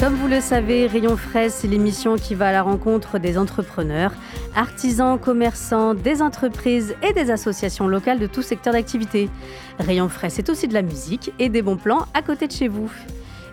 Comme 0.00 0.14
vous 0.14 0.26
le 0.26 0.40
savez, 0.40 0.86
Rayon 0.86 1.16
Frais, 1.16 1.48
c'est 1.48 1.68
l'émission 1.68 2.16
qui 2.16 2.34
va 2.34 2.48
à 2.48 2.52
la 2.52 2.62
rencontre 2.62 3.18
des 3.18 3.38
entrepreneurs, 3.38 4.12
artisans, 4.54 5.18
commerçants, 5.18 5.94
des 5.94 6.20
entreprises 6.20 6.94
et 7.02 7.12
des 7.12 7.30
associations 7.30 7.86
locales 7.86 8.18
de 8.18 8.26
tout 8.26 8.42
secteur 8.42 8.72
d'activité. 8.72 9.30
Rayon 9.78 10.08
Frais, 10.08 10.30
c'est 10.30 10.50
aussi 10.50 10.66
de 10.68 10.74
la 10.74 10.82
musique 10.82 11.32
et 11.38 11.48
des 11.48 11.62
bons 11.62 11.76
plans 11.76 12.06
à 12.12 12.22
côté 12.22 12.48
de 12.48 12.52
chez 12.52 12.68
vous. 12.68 12.90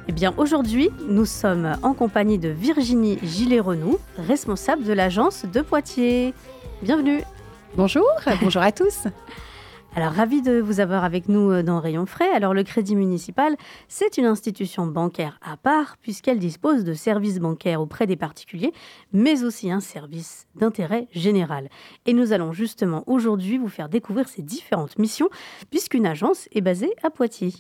Eh 0.08 0.12
bien, 0.12 0.34
aujourd'hui, 0.38 0.90
nous 1.08 1.26
sommes 1.26 1.78
en 1.84 1.94
compagnie 1.94 2.40
de 2.40 2.50
Virginie 2.50 3.20
Gillet-Renou, 3.22 4.00
responsable 4.18 4.84
de 4.84 4.94
l'agence 4.94 5.46
de 5.46 5.62
Poitiers. 5.62 6.34
Bienvenue. 6.82 7.22
Bonjour, 7.76 8.10
bonjour 8.42 8.64
à 8.64 8.72
tous. 8.72 9.04
Alors, 9.94 10.14
ravi 10.14 10.42
de 10.42 10.62
vous 10.62 10.80
avoir 10.80 11.04
avec 11.04 11.28
nous 11.28 11.52
euh, 11.52 11.64
dans 11.64 11.82
Rayon 11.82 12.06
Frais. 12.06 12.32
Alors, 12.32 12.54
le 12.54 12.64
Crédit 12.64 12.96
Municipal, 12.96 13.58
c'est 13.90 14.18
une 14.18 14.26
institution 14.26 14.88
bancaire 14.88 15.38
à 15.42 15.58
part, 15.58 15.98
puisqu'elle 15.98 16.40
dispose 16.40 16.86
de 16.86 16.94
services 16.94 17.40
bancaires 17.40 17.82
auprès 17.82 18.08
des 18.08 18.16
particuliers, 18.16 18.72
mais 19.12 19.44
aussi 19.44 19.70
un 19.70 19.82
service 19.82 20.48
d'intérêt 20.56 21.10
général. 21.12 21.68
Et 22.06 22.14
nous 22.14 22.32
allons 22.32 22.54
justement 22.54 23.04
aujourd'hui 23.06 23.58
vous 23.58 23.68
faire 23.68 23.90
découvrir 23.90 24.30
ces 24.30 24.42
différentes 24.42 24.98
missions, 24.98 25.30
puisqu'une 25.72 26.06
agence 26.06 26.48
est 26.54 26.62
basée 26.62 26.94
à 27.04 27.10
Poitiers. 27.10 27.54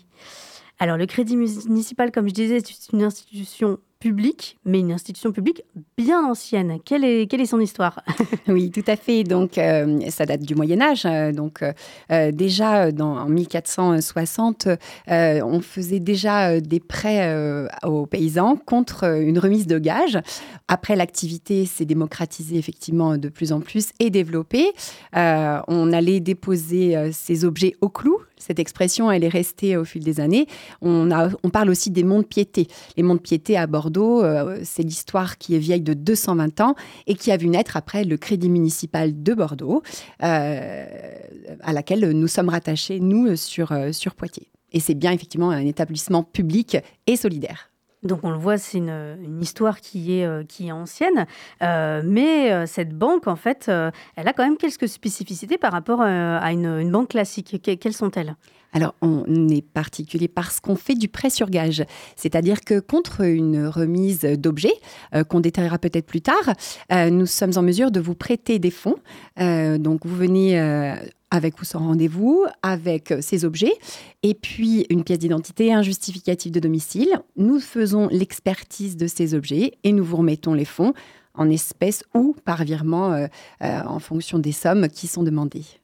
Alors, 0.79 0.95
le 0.95 1.07
Crédit 1.07 1.35
Municipal, 1.35 2.13
comme 2.13 2.29
je 2.29 2.33
disais, 2.33 2.59
c'est 2.63 2.93
une 2.93 3.03
institution 3.03 3.77
publique, 4.01 4.57
mais 4.65 4.79
une 4.79 4.91
institution 4.91 5.31
publique 5.31 5.63
bien 5.95 6.25
ancienne. 6.25 6.79
Quelle 6.83 7.05
est, 7.05 7.27
quelle 7.27 7.39
est 7.39 7.45
son 7.45 7.61
histoire? 7.61 8.03
Oui, 8.47 8.71
tout 8.71 8.83
à 8.87 8.95
fait. 8.95 9.23
Donc, 9.23 9.57
euh, 9.57 9.99
ça 10.09 10.25
date 10.25 10.41
du 10.41 10.55
Moyen 10.55 10.81
Âge. 10.81 11.03
Euh, 11.05 11.31
donc, 11.31 11.63
euh, 11.63 12.31
déjà 12.31 12.91
dans, 12.91 13.17
en 13.17 13.29
1460, 13.29 14.67
on 15.07 15.61
faisait 15.61 15.99
déjà 15.99 16.59
des 16.59 16.79
prêts 16.79 17.69
aux 17.83 18.07
paysans 18.07 18.57
contre 18.57 19.21
une 19.21 19.37
remise 19.37 19.67
de 19.67 19.77
gages. 19.77 20.19
Après, 20.67 20.95
l'activité 20.95 21.65
s'est 21.65 21.85
démocratisée 21.85 22.57
effectivement 22.57 23.17
de 23.17 23.29
plus 23.29 23.51
en 23.51 23.61
plus 23.61 23.91
et 23.99 24.09
développée. 24.09 24.71
on 25.13 25.93
allait 25.93 26.19
déposer 26.19 27.11
ces 27.11 27.45
objets 27.45 27.75
au 27.81 27.89
clou. 27.89 28.17
Cette 28.41 28.59
expression, 28.59 29.11
elle 29.11 29.23
est 29.23 29.29
restée 29.29 29.77
au 29.77 29.85
fil 29.85 30.03
des 30.03 30.19
années. 30.19 30.47
On, 30.81 31.09
parle 31.53 31.69
aussi 31.69 31.91
des 31.91 32.03
monts 32.03 32.21
de 32.21 32.25
piété. 32.25 32.67
Les 32.97 33.03
monts 33.03 33.15
de 33.15 33.19
piété 33.19 33.55
à 33.55 33.67
Bordeaux, 33.67 34.23
euh, 34.23 34.59
c'est 34.63 34.83
l'histoire 34.83 35.37
qui 35.37 35.55
est 35.55 35.59
vieille 35.59 35.81
de 35.81 35.93
220 35.93 36.61
ans 36.61 36.75
et 37.07 37.15
qui 37.15 37.31
a 37.31 37.37
vu 37.37 37.49
naître 37.49 37.77
après 37.77 38.03
le 38.03 38.17
Crédit 38.17 38.49
municipal 38.49 39.21
de 39.21 39.33
Bordeaux, 39.33 39.83
euh, 40.23 40.85
à 41.61 41.73
laquelle 41.73 42.11
nous 42.11 42.27
sommes 42.27 42.49
rattachés, 42.49 42.99
nous, 42.99 43.35
sur, 43.35 43.71
euh, 43.71 43.91
sur 43.91 44.15
Poitiers. 44.15 44.47
Et 44.71 44.79
c'est 44.79 44.95
bien 44.95 45.11
effectivement 45.11 45.51
un 45.51 45.65
établissement 45.65 46.23
public 46.23 46.77
et 47.05 47.17
solidaire. 47.17 47.70
Donc 48.03 48.21
on 48.23 48.31
le 48.31 48.37
voit, 48.37 48.57
c'est 48.57 48.79
une, 48.79 49.39
histoire 49.41 49.79
qui 49.79 50.17
est, 50.17 50.25
euh, 50.25 50.43
qui 50.43 50.67
est 50.67 50.71
ancienne, 50.71 51.27
euh, 51.61 52.01
mais 52.03 52.51
euh, 52.51 52.65
cette 52.65 52.97
banque, 52.97 53.27
en 53.27 53.35
fait, 53.35 53.69
elle 53.69 54.27
a 54.27 54.33
quand 54.33 54.43
même 54.43 54.57
quelques 54.57 54.87
spécificités 54.87 55.57
par 55.57 55.71
rapport 55.71 56.01
à 56.01 56.51
une, 56.51 56.91
banque 56.91 57.09
classique. 57.09 57.61
Que, 57.63 57.75
quelles 57.75 57.93
sont-elles? 57.93 58.35
Alors, 58.73 58.95
on 59.01 59.49
est 59.49 59.61
particulier 59.61 60.29
parce 60.29 60.59
qu'on 60.61 60.75
fait 60.75 60.95
du 60.95 61.09
prêt 61.09 61.29
sur 61.29 61.49
gage. 61.49 61.83
C'est-à-dire 62.15 62.61
que 62.61 62.79
contre 62.79 63.21
une 63.21 63.67
remise 63.67 64.21
d'objets, 64.21 64.73
qu'on 65.27 65.41
détaillera 65.41 65.77
peut-être 65.77 66.05
plus 66.05 66.21
tard, 66.21 66.53
nous 66.89 67.25
sommes 67.25 67.51
en 67.57 67.61
mesure 67.61 67.91
de 67.91 67.99
vous 67.99 68.15
prêter 68.15 68.59
des 68.59 68.71
fonds. 68.71 68.95
Donc, 69.37 70.05
vous 70.05 70.15
venez 70.15 70.57
avec 71.31 71.59
ou 71.61 71.65
sans 71.65 71.79
rendez-vous, 71.79 72.45
avec 72.61 73.13
ces 73.21 73.45
objets, 73.45 73.73
et 74.21 74.33
puis 74.33 74.85
une 74.89 75.03
pièce 75.03 75.19
d'identité, 75.19 75.73
un 75.73 75.81
justificatif 75.81 76.51
de 76.51 76.59
domicile. 76.59 77.21
Nous 77.37 77.59
faisons 77.59 78.07
l'expertise 78.11 78.97
de 78.97 79.07
ces 79.07 79.33
objets 79.33 79.73
et 79.83 79.93
nous 79.93 80.03
vous 80.03 80.17
remettons 80.17 80.53
les 80.53 80.65
fonds 80.65 80.93
en 81.33 81.49
espèces 81.49 82.03
ou 82.13 82.35
par 82.45 82.63
virement 82.63 83.13
euh, 83.13 83.27
euh, 83.63 83.81
en 83.85 83.99
fonction 83.99 84.39
des 84.39 84.51
sommes 84.51 84.87
qui 84.89 85.07
sont 85.07 85.23
demandées. 85.23 85.80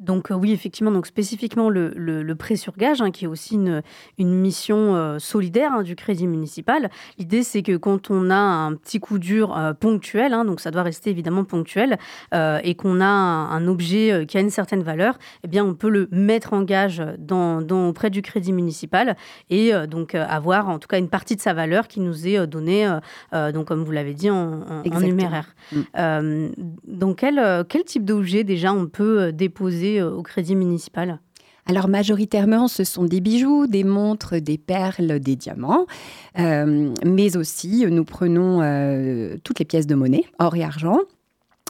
Donc 0.00 0.30
euh, 0.30 0.34
oui, 0.34 0.52
effectivement, 0.52 0.92
donc 0.92 1.06
spécifiquement 1.06 1.70
le, 1.70 1.92
le, 1.96 2.22
le 2.22 2.34
prêt 2.36 2.54
sur 2.54 2.76
gage, 2.76 3.00
hein, 3.00 3.10
qui 3.10 3.24
est 3.24 3.28
aussi 3.28 3.54
une, 3.54 3.82
une 4.16 4.32
mission 4.32 4.94
euh, 4.94 5.18
solidaire 5.18 5.72
hein, 5.72 5.82
du 5.82 5.96
crédit 5.96 6.28
municipal. 6.28 6.88
L'idée, 7.18 7.42
c'est 7.42 7.62
que 7.62 7.76
quand 7.76 8.10
on 8.10 8.30
a 8.30 8.36
un 8.36 8.74
petit 8.74 9.00
coup 9.00 9.18
dur 9.18 9.56
euh, 9.56 9.72
ponctuel, 9.74 10.34
hein, 10.34 10.44
donc 10.44 10.60
ça 10.60 10.70
doit 10.70 10.84
rester 10.84 11.10
évidemment 11.10 11.44
ponctuel, 11.44 11.98
et 12.32 12.74
qu'on 12.74 13.00
a 13.00 13.06
un, 13.06 13.50
un, 13.50 13.66
objet 13.68 14.24
qui 14.26 14.36
a 14.36 14.40
une 14.40 14.50
certaine 14.50 14.82
valeur, 14.82 15.18
eh 15.44 15.48
bien 15.48 15.64
on 15.64 15.74
peut 15.74 15.88
le 15.88 16.08
mettre 16.10 16.52
en 16.52 16.62
gage 16.62 17.02
dans, 17.18 17.60
dans, 17.62 17.88
auprès 17.88 18.10
du 18.10 18.22
crédit 18.22 18.52
municipal 18.52 19.16
et 19.50 19.72
donc 19.88 20.14
avoir 20.14 20.68
en 20.68 20.78
tout 20.78 20.88
cas 20.88 20.98
une 20.98 21.08
partie 21.08 21.36
de 21.36 21.40
sa 21.40 21.54
valeur 21.54 21.88
qui 21.88 22.00
nous 22.00 22.26
est 22.26 22.46
donnée, 22.46 22.88
donc 23.32 23.66
comme 23.66 23.82
vous 23.84 23.92
l'avez 23.92 24.14
dit, 24.14 24.30
en, 24.30 24.62
en, 24.62 24.82
en 24.82 25.00
numéraire. 25.00 25.54
Mm. 25.72 26.48
donc 26.86 27.18
quel, 27.18 27.64
quel 27.68 27.84
type 27.84 28.04
d'objet 28.04 28.44
déjà 28.44 28.72
on 28.72 28.86
peut 28.86 29.32
déposer 29.32 29.87
au 30.02 30.22
crédit 30.22 30.56
municipal 30.56 31.20
alors 31.68 31.86
majoritairement, 31.86 32.66
ce 32.66 32.82
sont 32.82 33.04
des 33.04 33.20
bijoux, 33.20 33.66
des 33.66 33.84
montres, 33.84 34.40
des 34.40 34.56
perles, 34.56 35.20
des 35.20 35.36
diamants, 35.36 35.86
euh, 36.38 36.94
mais 37.04 37.36
aussi 37.36 37.84
nous 37.86 38.04
prenons 38.06 38.62
euh, 38.62 39.36
toutes 39.44 39.58
les 39.58 39.66
pièces 39.66 39.86
de 39.86 39.94
monnaie, 39.94 40.24
or 40.38 40.56
et 40.56 40.64
argent. 40.64 40.98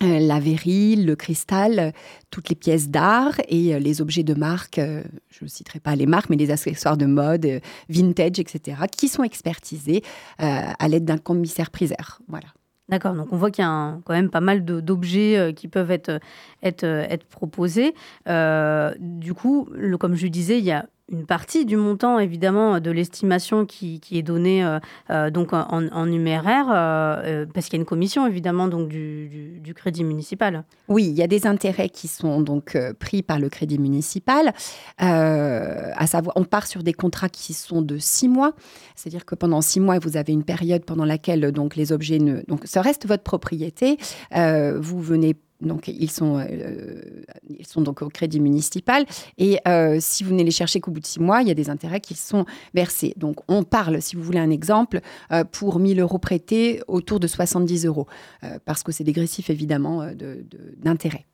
Euh, 0.05 0.21
la 0.21 0.39
verrie, 0.39 0.95
le 0.95 1.17
cristal, 1.17 1.93
toutes 2.31 2.49
les 2.49 2.55
pièces 2.55 2.89
d'art 2.89 3.35
et 3.49 3.81
les 3.81 4.01
objets 4.01 4.23
de 4.23 4.35
marque, 4.35 4.79
je 4.79 5.45
ne 5.45 5.49
citerai 5.49 5.81
pas 5.81 5.97
les 5.97 6.07
marques, 6.07 6.31
mais 6.31 6.37
les 6.37 6.53
accessoires 6.53 6.97
de 6.97 7.07
mode, 7.07 7.61
vintage, 7.89 8.39
etc., 8.39 8.83
qui 8.97 9.09
sont 9.09 9.25
expertisés 9.25 10.05
à 10.39 10.89
l'aide 10.89 11.05
d'un 11.05 11.19
commissaire-priseur. 11.19 12.21
Voilà. 12.29 12.47
D'accord, 12.89 13.13
donc 13.15 13.33
on 13.33 13.37
voit 13.37 13.51
qu'il 13.51 13.63
y 13.63 13.67
a 13.69 13.99
quand 14.05 14.15
même 14.15 14.31
pas 14.31 14.41
mal 14.41 14.65
d'objets 14.65 15.37
euh, 15.37 15.53
qui 15.53 15.69
peuvent 15.69 15.91
être, 15.91 16.21
être, 16.63 16.85
être 16.85 17.25
proposés. 17.27 17.95
Euh, 18.29 18.95
du 18.99 19.35
coup, 19.35 19.69
comme 20.01 20.15
je 20.15 20.27
disais, 20.27 20.59
il 20.59 20.65
y 20.65 20.73
a 20.73 20.87
une 21.11 21.25
partie 21.25 21.65
du 21.65 21.77
montant, 21.77 22.19
évidemment, 22.19 22.81
de 22.81 22.91
l'estimation 22.91 23.65
qui, 23.65 24.01
est 24.13 24.23
donnée 24.23 24.65
euh, 24.65 24.79
euh, 25.11 25.31
donc 25.31 25.53
en, 25.53 26.07
numéraire, 26.07 26.67
euh, 26.71 27.47
parce 27.53 27.67
qu'il 27.67 27.75
y 27.75 27.77
a 27.79 27.81
une 27.81 27.87
commission, 27.87 28.27
évidemment, 28.27 28.69
donc 28.69 28.89
du, 28.89 29.75
crédit 29.75 30.05
municipal. 30.05 30.65
Oui, 30.89 31.07
il 31.07 31.15
y 31.15 31.23
a 31.23 31.27
des 31.27 31.47
intérêts 31.47 31.89
qui 31.89 32.09
sont 32.09 32.41
donc 32.41 32.77
pris 32.99 33.23
par 33.23 33.39
le 33.39 33.49
crédit 33.49 33.79
municipal. 33.79 34.53
À 34.99 36.07
savoir, 36.07 36.37
on 36.37 36.45
part 36.45 36.67
sur 36.67 36.83
des 36.83 36.93
contrats 36.93 37.29
qui 37.29 37.53
sont 37.53 37.83
de 37.83 37.99
six 37.99 38.29
mois, 38.29 38.53
c'est-à-dire 38.97 39.25
que 39.25 39.35
pendant 39.35 39.61
six 39.61 39.81
mois, 39.81 39.99
vous 39.99 40.17
avez 40.17 40.33
une 40.33 40.45
période 40.45 40.85
pendant 40.85 41.05
laquelle 41.05 41.53
donc 41.53 41.77
les 41.77 41.93
objets 41.93 42.19
ne, 42.19 42.43
donc 42.49 42.63
ça 42.65 42.83
reste 42.83 43.07
votre 43.07 43.23
propriété. 43.23 43.99
Vous 44.33 45.01
venez 45.01 45.37
donc 45.61 45.89
ils 45.89 46.11
sont, 46.11 46.39
euh, 46.39 47.03
ils 47.49 47.67
sont 47.67 47.81
donc 47.81 48.03
au 48.03 48.09
crédit 48.09 48.41
municipal 48.41 49.05
et 49.39 49.59
euh, 49.67 49.97
si 50.01 50.23
vous 50.23 50.31
venez 50.31 50.45
les 50.45 50.53
chercher 50.53 50.81
qu'au 50.81 50.91
bout 50.91 51.01
de 51.01 51.07
six 51.07 51.21
mois, 51.21 51.43
il 51.43 51.49
y 51.49 51.51
a 51.51 51.55
des 51.55 51.71
intérêts 51.71 52.01
qui 52.01 52.15
sont 52.15 52.45
versés. 52.75 53.15
Donc 53.17 53.39
on 53.49 53.65
parle, 53.65 54.01
si 54.01 54.17
vous 54.17 54.23
voulez 54.23 54.39
un 54.39 54.51
exemple, 54.51 55.01
euh, 55.33 55.45
pour 55.45 55.81
1000 55.81 56.01
euros 56.01 56.19
prêtés 56.19 56.81
autour 56.87 57.19
de 57.19 57.27
70 57.27 57.87
euros 57.87 58.07
euh, 58.45 58.59
parce 58.65 58.83
que 58.83 58.93
c'est 58.93 59.05
dégressif 59.05 59.51
évidemment 59.51 60.09
d'intérêt. 60.77 61.27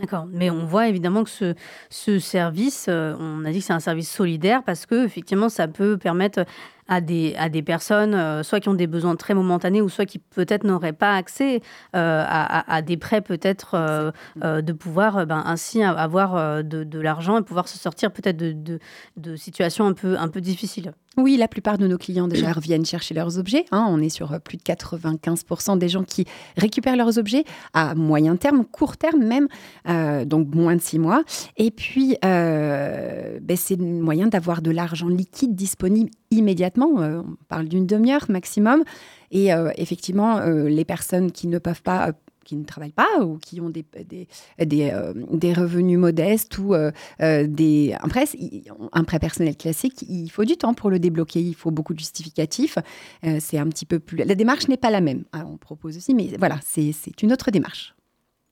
D'accord, 0.00 0.26
mais 0.32 0.48
on 0.50 0.64
voit 0.64 0.88
évidemment 0.88 1.24
que 1.24 1.30
ce, 1.30 1.54
ce 1.90 2.18
service, 2.18 2.86
euh, 2.88 3.14
on 3.18 3.44
a 3.44 3.50
dit 3.50 3.58
que 3.58 3.64
c'est 3.66 3.74
un 3.74 3.80
service 3.80 4.10
solidaire 4.10 4.62
parce 4.62 4.86
que 4.86 5.04
effectivement, 5.04 5.50
ça 5.50 5.68
peut 5.68 5.98
permettre 5.98 6.46
à 6.90 7.00
des, 7.00 7.34
à 7.38 7.48
des 7.48 7.62
personnes, 7.62 8.14
euh, 8.14 8.42
soit 8.42 8.58
qui 8.58 8.68
ont 8.68 8.74
des 8.74 8.88
besoins 8.88 9.14
très 9.14 9.32
momentanés, 9.32 9.80
ou 9.80 9.88
soit 9.88 10.06
qui 10.06 10.18
peut-être 10.18 10.64
n'auraient 10.64 10.92
pas 10.92 11.14
accès 11.14 11.62
euh, 11.94 12.24
à, 12.26 12.74
à, 12.74 12.82
des 12.82 12.96
prêts, 12.96 13.20
peut-être 13.20 13.74
euh, 13.74 14.60
de 14.60 14.72
pouvoir 14.72 15.24
ben, 15.24 15.42
ainsi 15.46 15.82
avoir 15.84 16.64
de, 16.64 16.82
de 16.82 17.00
l'argent 17.00 17.38
et 17.38 17.42
pouvoir 17.42 17.68
se 17.68 17.78
sortir 17.78 18.12
peut-être 18.12 18.36
de, 18.36 18.52
de, 18.52 18.78
de, 19.16 19.36
situations 19.36 19.86
un 19.86 19.92
peu, 19.92 20.18
un 20.18 20.28
peu 20.28 20.40
difficiles. 20.40 20.92
Oui, 21.16 21.36
la 21.36 21.48
plupart 21.48 21.76
de 21.76 21.86
nos 21.86 21.98
clients 21.98 22.28
déjà 22.28 22.52
reviennent 22.52 22.86
chercher 22.86 23.14
leurs 23.14 23.38
objets. 23.38 23.64
Hein. 23.72 23.86
On 23.90 24.00
est 24.00 24.08
sur 24.08 24.40
plus 24.40 24.56
de 24.56 24.62
95% 24.62 25.76
des 25.76 25.88
gens 25.88 26.04
qui 26.04 26.24
récupèrent 26.56 26.96
leurs 26.96 27.18
objets 27.18 27.44
à 27.74 27.94
moyen 27.94 28.36
terme, 28.36 28.64
court 28.64 28.96
terme 28.96 29.24
même, 29.24 29.48
donc 30.26 30.54
moins 30.54 30.76
de 30.76 30.80
six 30.80 31.00
mois. 31.00 31.22
Et 31.56 31.72
puis, 31.72 32.16
ben, 32.22 33.56
c'est 33.56 33.76
le 33.76 33.84
moyen 33.84 34.28
d'avoir 34.28 34.62
de 34.62 34.70
l'argent 34.70 35.08
liquide 35.08 35.54
disponible 35.54 36.10
immédiatement. 36.30 37.00
Euh, 37.00 37.22
on 37.26 37.36
parle 37.48 37.66
d'une 37.66 37.86
demi-heure 37.86 38.26
maximum. 38.28 38.84
Et 39.30 39.52
euh, 39.52 39.70
effectivement, 39.76 40.38
euh, 40.38 40.68
les 40.68 40.84
personnes 40.84 41.32
qui 41.32 41.46
ne 41.46 41.58
peuvent 41.58 41.82
pas 41.82 42.12
qui 42.50 42.56
ne 42.56 42.64
travaillent 42.64 42.92
pas 42.92 43.22
ou 43.22 43.38
qui 43.38 43.60
ont 43.60 43.70
des, 43.70 43.84
des, 44.04 44.26
des, 44.58 45.52
revenus 45.52 45.98
modestes 45.98 46.58
ou 46.58 46.74
des, 47.20 47.96
un, 48.00 48.08
prêt, 48.08 48.24
un 48.92 49.04
prêt 49.04 49.18
personnel 49.18 49.56
classique, 49.56 50.04
il 50.08 50.28
faut 50.30 50.44
du 50.44 50.56
temps 50.56 50.74
pour 50.74 50.90
le 50.90 50.98
débloquer, 50.98 51.40
il 51.40 51.54
faut 51.54 51.70
beaucoup 51.70 51.94
de 51.94 52.00
justificatifs. 52.00 52.78
c'est 53.38 53.58
un 53.58 53.68
petit 53.68 53.86
peu 53.86 53.98
plus... 54.00 54.18
La 54.18 54.34
démarche 54.34 54.68
n'est 54.68 54.76
pas 54.76 54.90
la 54.90 55.00
même, 55.00 55.24
ah, 55.32 55.44
on 55.46 55.56
propose 55.56 55.96
aussi, 55.96 56.14
mais 56.14 56.30
voilà, 56.38 56.58
c'est 56.62 57.22
une 57.22 57.32
autre 57.32 57.50
démarche. 57.50 57.94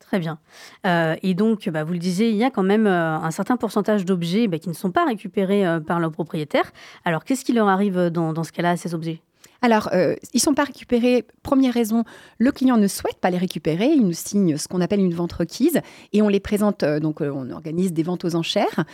Très 0.08 0.18
bien. 0.18 0.38
Euh, 0.86 1.16
et 1.22 1.34
donc, 1.34 1.68
bah, 1.68 1.84
vous 1.84 1.92
le 1.92 1.98
disiez, 1.98 2.30
il 2.30 2.36
y 2.36 2.44
a 2.44 2.50
quand 2.50 2.62
même 2.62 2.86
euh, 2.86 3.18
un 3.18 3.30
certain 3.30 3.58
pourcentage 3.58 4.06
d'objets 4.06 4.48
bah, 4.48 4.58
qui 4.58 4.70
ne 4.70 4.74
sont 4.74 4.90
pas 4.90 5.04
récupérés 5.04 5.66
euh, 5.66 5.80
par 5.80 6.00
leurs 6.00 6.12
propriétaires. 6.12 6.72
Alors, 7.04 7.24
qu'est-ce 7.24 7.44
qui 7.44 7.52
leur 7.52 7.68
arrive 7.68 8.08
dans, 8.08 8.32
dans 8.32 8.42
ce 8.42 8.50
cas-là 8.52 8.70
à 8.70 8.76
ces 8.78 8.94
objets? 8.94 9.20
Alors, 9.60 9.90
euh, 9.92 10.14
ils 10.32 10.36
ne 10.36 10.40
sont 10.40 10.54
pas 10.54 10.64
récupérés. 10.64 11.26
Première 11.42 11.74
raison, 11.74 12.04
le 12.38 12.52
client 12.52 12.76
ne 12.76 12.86
souhaite 12.86 13.18
pas 13.20 13.30
les 13.30 13.38
récupérer. 13.38 13.86
Il 13.86 14.06
nous 14.06 14.12
signe 14.12 14.56
ce 14.56 14.68
qu'on 14.68 14.80
appelle 14.80 15.00
une 15.00 15.14
vente 15.14 15.32
requise 15.32 15.80
et 16.12 16.22
on 16.22 16.28
les 16.28 16.38
présente. 16.38 16.84
Euh, 16.84 17.00
donc, 17.00 17.20
euh, 17.20 17.32
on 17.34 17.50
organise 17.50 17.92
des 17.92 18.04
ventes 18.04 18.24
aux 18.24 18.36
enchères 18.36 18.84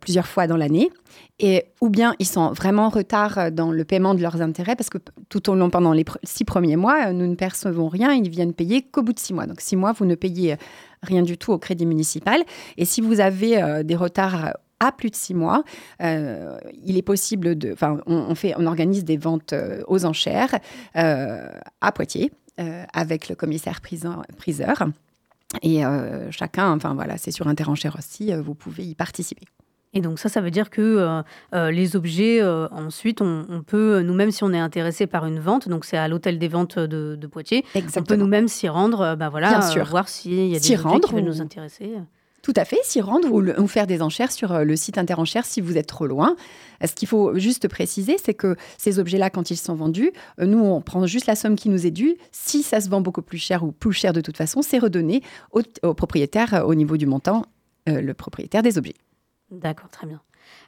plusieurs 0.00 0.26
fois 0.26 0.46
dans 0.46 0.56
l'année. 0.56 0.90
Et 1.38 1.64
ou 1.80 1.88
bien 1.88 2.14
ils 2.18 2.26
sont 2.26 2.52
vraiment 2.52 2.86
en 2.86 2.88
retard 2.88 3.50
dans 3.52 3.70
le 3.70 3.84
paiement 3.84 4.14
de 4.14 4.20
leurs 4.20 4.42
intérêts 4.42 4.76
parce 4.76 4.90
que 4.90 4.98
tout 5.28 5.50
au 5.50 5.54
long, 5.54 5.70
pendant 5.70 5.92
les 5.92 6.04
six 6.24 6.44
premiers 6.44 6.76
mois, 6.76 7.12
nous 7.12 7.26
ne 7.26 7.34
percevons 7.34 7.88
rien. 7.88 8.12
Ils 8.12 8.28
viennent 8.28 8.52
payer 8.52 8.82
qu'au 8.82 9.02
bout 9.02 9.12
de 9.12 9.18
six 9.18 9.32
mois. 9.32 9.46
Donc, 9.46 9.60
six 9.60 9.76
mois, 9.76 9.92
vous 9.92 10.04
ne 10.04 10.14
payez 10.14 10.56
rien 11.02 11.22
du 11.22 11.38
tout 11.38 11.52
au 11.52 11.58
crédit 11.58 11.86
municipal. 11.86 12.42
Et 12.76 12.84
si 12.84 13.00
vous 13.00 13.20
avez 13.20 13.82
des 13.84 13.96
retards 13.96 14.54
à 14.80 14.90
plus 14.92 15.10
de 15.10 15.14
six 15.14 15.34
mois. 15.34 15.62
Euh, 16.02 16.58
il 16.84 16.96
est 16.96 17.02
possible 17.02 17.56
de, 17.56 17.72
enfin, 17.72 17.98
on, 18.06 18.34
fait, 18.34 18.54
on 18.56 18.66
organise 18.66 19.04
des 19.04 19.18
ventes 19.18 19.52
euh, 19.52 19.82
aux 19.86 20.04
enchères 20.06 20.58
euh, 20.96 21.48
à 21.80 21.92
Poitiers 21.92 22.32
avec 22.92 23.30
le 23.30 23.34
commissaire 23.34 23.80
priseur. 23.80 24.84
Et 25.62 25.80
chacun, 26.30 26.72
enfin 26.72 26.92
voilà, 26.92 27.16
c'est 27.16 27.30
sur 27.30 27.48
Interenchère 27.48 27.96
aussi, 27.96 28.34
vous 28.34 28.52
pouvez 28.52 28.84
y 28.84 28.94
participer. 28.94 29.46
Et 29.94 30.02
donc 30.02 30.18
ça, 30.18 30.28
ça 30.28 30.42
veut 30.42 30.50
dire 30.50 30.68
que 30.68 31.22
les 31.54 31.96
objets, 31.96 32.44
ensuite, 32.44 33.22
on, 33.22 33.62
peut, 33.66 34.02
nous-mêmes, 34.02 34.30
si 34.30 34.44
on 34.44 34.52
est 34.52 34.58
intéressé 34.58 35.06
par 35.06 35.24
une 35.24 35.40
vente, 35.40 35.70
donc 35.70 35.86
c'est 35.86 35.96
à 35.96 36.06
l'hôtel 36.06 36.38
des 36.38 36.48
ventes 36.48 36.78
de, 36.78 37.26
Poitiers, 37.28 37.64
on 37.96 38.02
peut 38.02 38.16
nous-mêmes 38.16 38.46
s'y 38.46 38.68
rendre, 38.68 39.14
bah 39.14 39.30
voilà, 39.30 39.48
Bien 39.48 39.62
sûr. 39.62 39.86
voir 39.86 40.10
s'il 40.10 40.48
y 40.48 40.54
a 40.54 40.60
des 40.60 40.78
objets 40.78 41.00
qui 41.00 41.14
veulent 41.14 41.24
nous 41.24 41.40
intéresser. 41.40 41.94
Tout 42.42 42.54
à 42.56 42.64
fait, 42.64 42.78
s'y 42.82 43.00
rendre 43.00 43.30
ou, 43.30 43.66
faire 43.66 43.86
des 43.86 44.00
enchères 44.00 44.32
sur 44.32 44.52
euh, 44.52 44.64
le 44.64 44.76
site 44.76 44.98
Interenchères 44.98 45.44
si 45.44 45.60
vous 45.60 45.76
êtes 45.76 45.86
trop 45.86 46.06
loin. 46.06 46.36
Ce 46.84 46.94
qu'il 46.94 47.08
faut 47.08 47.38
juste 47.38 47.68
préciser, 47.68 48.16
c'est 48.22 48.34
que 48.34 48.56
ces 48.78 48.98
objets-là, 48.98 49.28
quand 49.28 49.50
ils 49.50 49.56
sont 49.56 49.74
vendus, 49.74 50.12
euh, 50.40 50.46
nous, 50.46 50.58
on 50.58 50.80
prend 50.80 51.06
juste 51.06 51.26
la 51.26 51.36
somme 51.36 51.56
qui 51.56 51.68
nous 51.68 51.86
est 51.86 51.90
due. 51.90 52.16
Si 52.32 52.62
ça 52.62 52.80
se 52.80 52.88
vend 52.88 53.02
beaucoup 53.02 53.22
plus 53.22 53.38
cher 53.38 53.62
ou 53.62 53.72
plus 53.72 53.92
cher 53.92 54.12
de 54.12 54.20
toute 54.22 54.38
façon, 54.38 54.62
c'est 54.62 54.78
redonné 54.78 55.22
au, 55.52 55.62
propriétaire, 55.94 56.54
euh, 56.54 56.62
au 56.62 56.74
niveau 56.74 56.96
du 56.96 57.06
montant, 57.06 57.44
le 57.86 58.12
propriétaire 58.12 58.62
des 58.62 58.78
objets. 58.78 58.94
D'accord, 59.50 59.90
très 59.90 60.06
bien. 60.06 60.20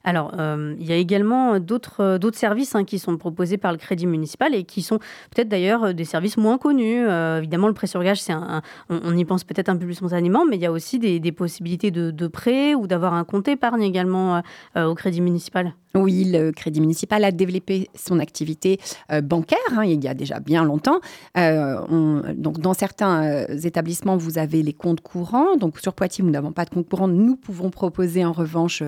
Alors, 0.05 0.32
euh, 0.38 0.75
il 0.79 0.87
y 0.87 0.93
a 0.93 0.96
également 0.96 1.58
d'autres 1.61 2.02
euh, 2.02 2.32
services 2.32 2.75
hein, 2.75 2.84
qui 2.84 2.99
sont 2.99 3.17
proposés 3.17 3.56
par 3.56 3.73
le 3.73 3.79
Crédit 3.79 4.06
municipal 4.06 4.55
et 4.55 4.64
qui 4.64 4.82
sont 4.82 4.99
peut-être 5.34 5.49
d'ailleurs 5.49 5.84
euh, 5.84 5.93
des 5.93 6.05
services 6.05 6.37
moins 6.37 6.58
connus. 6.58 7.06
évidemment, 7.38 7.69
le 7.69 7.75
prêt 7.75 7.87
sur 7.87 8.02
gage, 8.02 8.20
c'est 8.20 8.32
un, 8.32 8.62
on, 8.88 9.17
y 9.17 9.25
pense 9.25 9.44
peut-être 9.44 9.69
un 9.69 9.76
peu 9.76 9.84
plus 9.84 9.94
spontanément, 9.94 10.44
mais 10.44 10.56
il 10.56 10.62
y 10.62 10.67
a 10.67 10.73
aussi 10.73 10.99
des, 10.99 11.32
possibilités 11.32 11.90
de, 11.90 12.11
de 12.11 12.26
prêt 12.26 12.75
ou 12.75 12.87
d'avoir 12.87 13.14
un 13.14 13.25
compte 13.25 13.49
épargne 13.49 13.82
également 13.82 14.43
au 14.76 14.94
Crédit 14.94 15.20
municipal. 15.20 15.75
Oui, 15.94 16.24
le 16.24 16.52
Crédit 16.52 16.80
municipal 16.80 17.22
a 17.22 17.32
développé 17.32 17.90
son 17.94 18.18
activité 18.18 18.78
euh, 19.10 19.20
bancaire 19.20 19.58
hein, 19.72 19.84
il 19.84 20.02
y 20.02 20.08
a 20.08 20.14
déjà 20.14 20.40
bien 20.40 20.64
longtemps. 20.64 21.00
Euh, 21.36 22.32
donc, 22.34 22.60
dans 22.60 22.72
certains 22.72 23.24
euh, 23.24 23.58
établissements, 23.58 24.16
vous 24.16 24.38
avez 24.38 24.62
les 24.62 24.72
comptes 24.72 25.02
courants. 25.02 25.56
Donc, 25.56 25.78
sur 25.80 25.92
Poitiers, 25.92 26.24
nous 26.24 26.30
n'avons 26.30 26.52
pas 26.52 26.64
de 26.64 26.70
compte 26.70 26.88
courant. 26.88 27.08
Nous 27.08 27.36
pouvons 27.36 27.70
proposer 27.70 28.24
en 28.24 28.32
revanche 28.32 28.82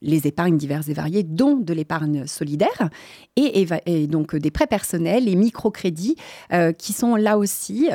les 0.00 0.26
épargnes 0.26 0.56
diverses 0.56 0.88
et 0.88 0.94
variées, 0.94 1.22
dont 1.22 1.56
de 1.56 1.72
l'épargne 1.72 2.26
solidaire 2.26 2.90
et, 3.36 4.06
donc 4.06 4.36
des 4.36 4.50
prêts 4.50 4.66
personnels 4.66 5.28
et 5.28 5.34
microcrédits 5.34 6.16
qui 6.78 6.92
sont 6.92 7.16
là 7.16 7.38
aussi 7.38 7.88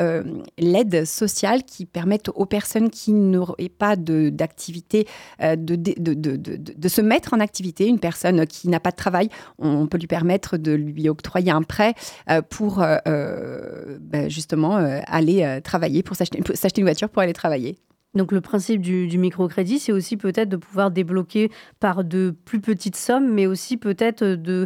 l'aide 0.58 1.06
sociale 1.06 1.64
qui 1.64 1.86
permettent 1.86 2.30
aux 2.30 2.46
personnes 2.46 2.90
qui 2.90 3.14
n'auraient 3.14 3.70
pas 3.70 3.96
d'activité 3.96 5.08
de 5.40 6.88
se 6.88 7.02
mettre 7.02 7.34
en 7.34 7.40
activité 7.40 7.88
personne 8.00 8.46
qui 8.48 8.70
n'a 8.70 8.80
pas 8.80 8.92
de 8.92 8.96
travail, 8.96 9.30
on 9.60 9.88
peut 9.88 9.98
lui 9.98 10.08
permettre 10.08 10.58
de 10.58 10.74
lui 10.74 11.10
octroyer 11.10 11.52
un 11.52 11.64
prêt 11.64 11.94
euh, 12.30 12.42
pour 12.42 12.82
euh, 12.82 12.98
euh, 13.08 13.98
ben, 14.00 14.30
justement 14.30 14.76
aller 14.76 15.60
travailler, 15.64 16.04
pour 16.04 16.16
s'acheter 16.16 16.40
une 16.78 16.84
voiture 16.84 17.10
pour 17.10 17.22
aller 17.22 17.34
travailler. 17.34 17.78
Donc 18.16 18.32
le 18.32 18.42
principe 18.42 18.82
du, 18.82 19.18
microcrédit, 19.18 19.80
c'est 19.80 19.92
aussi 19.92 20.18
peut-être 20.18 20.50
de 20.50 20.58
pouvoir 20.58 20.90
débloquer 20.90 21.52
par 21.80 22.04
de 22.04 22.36
plus 22.46 22.60
petites 22.60 22.96
sommes, 22.96 23.32
mais 23.32 23.46
aussi 23.46 23.78
peut-être 23.78 24.24
de 24.24 24.66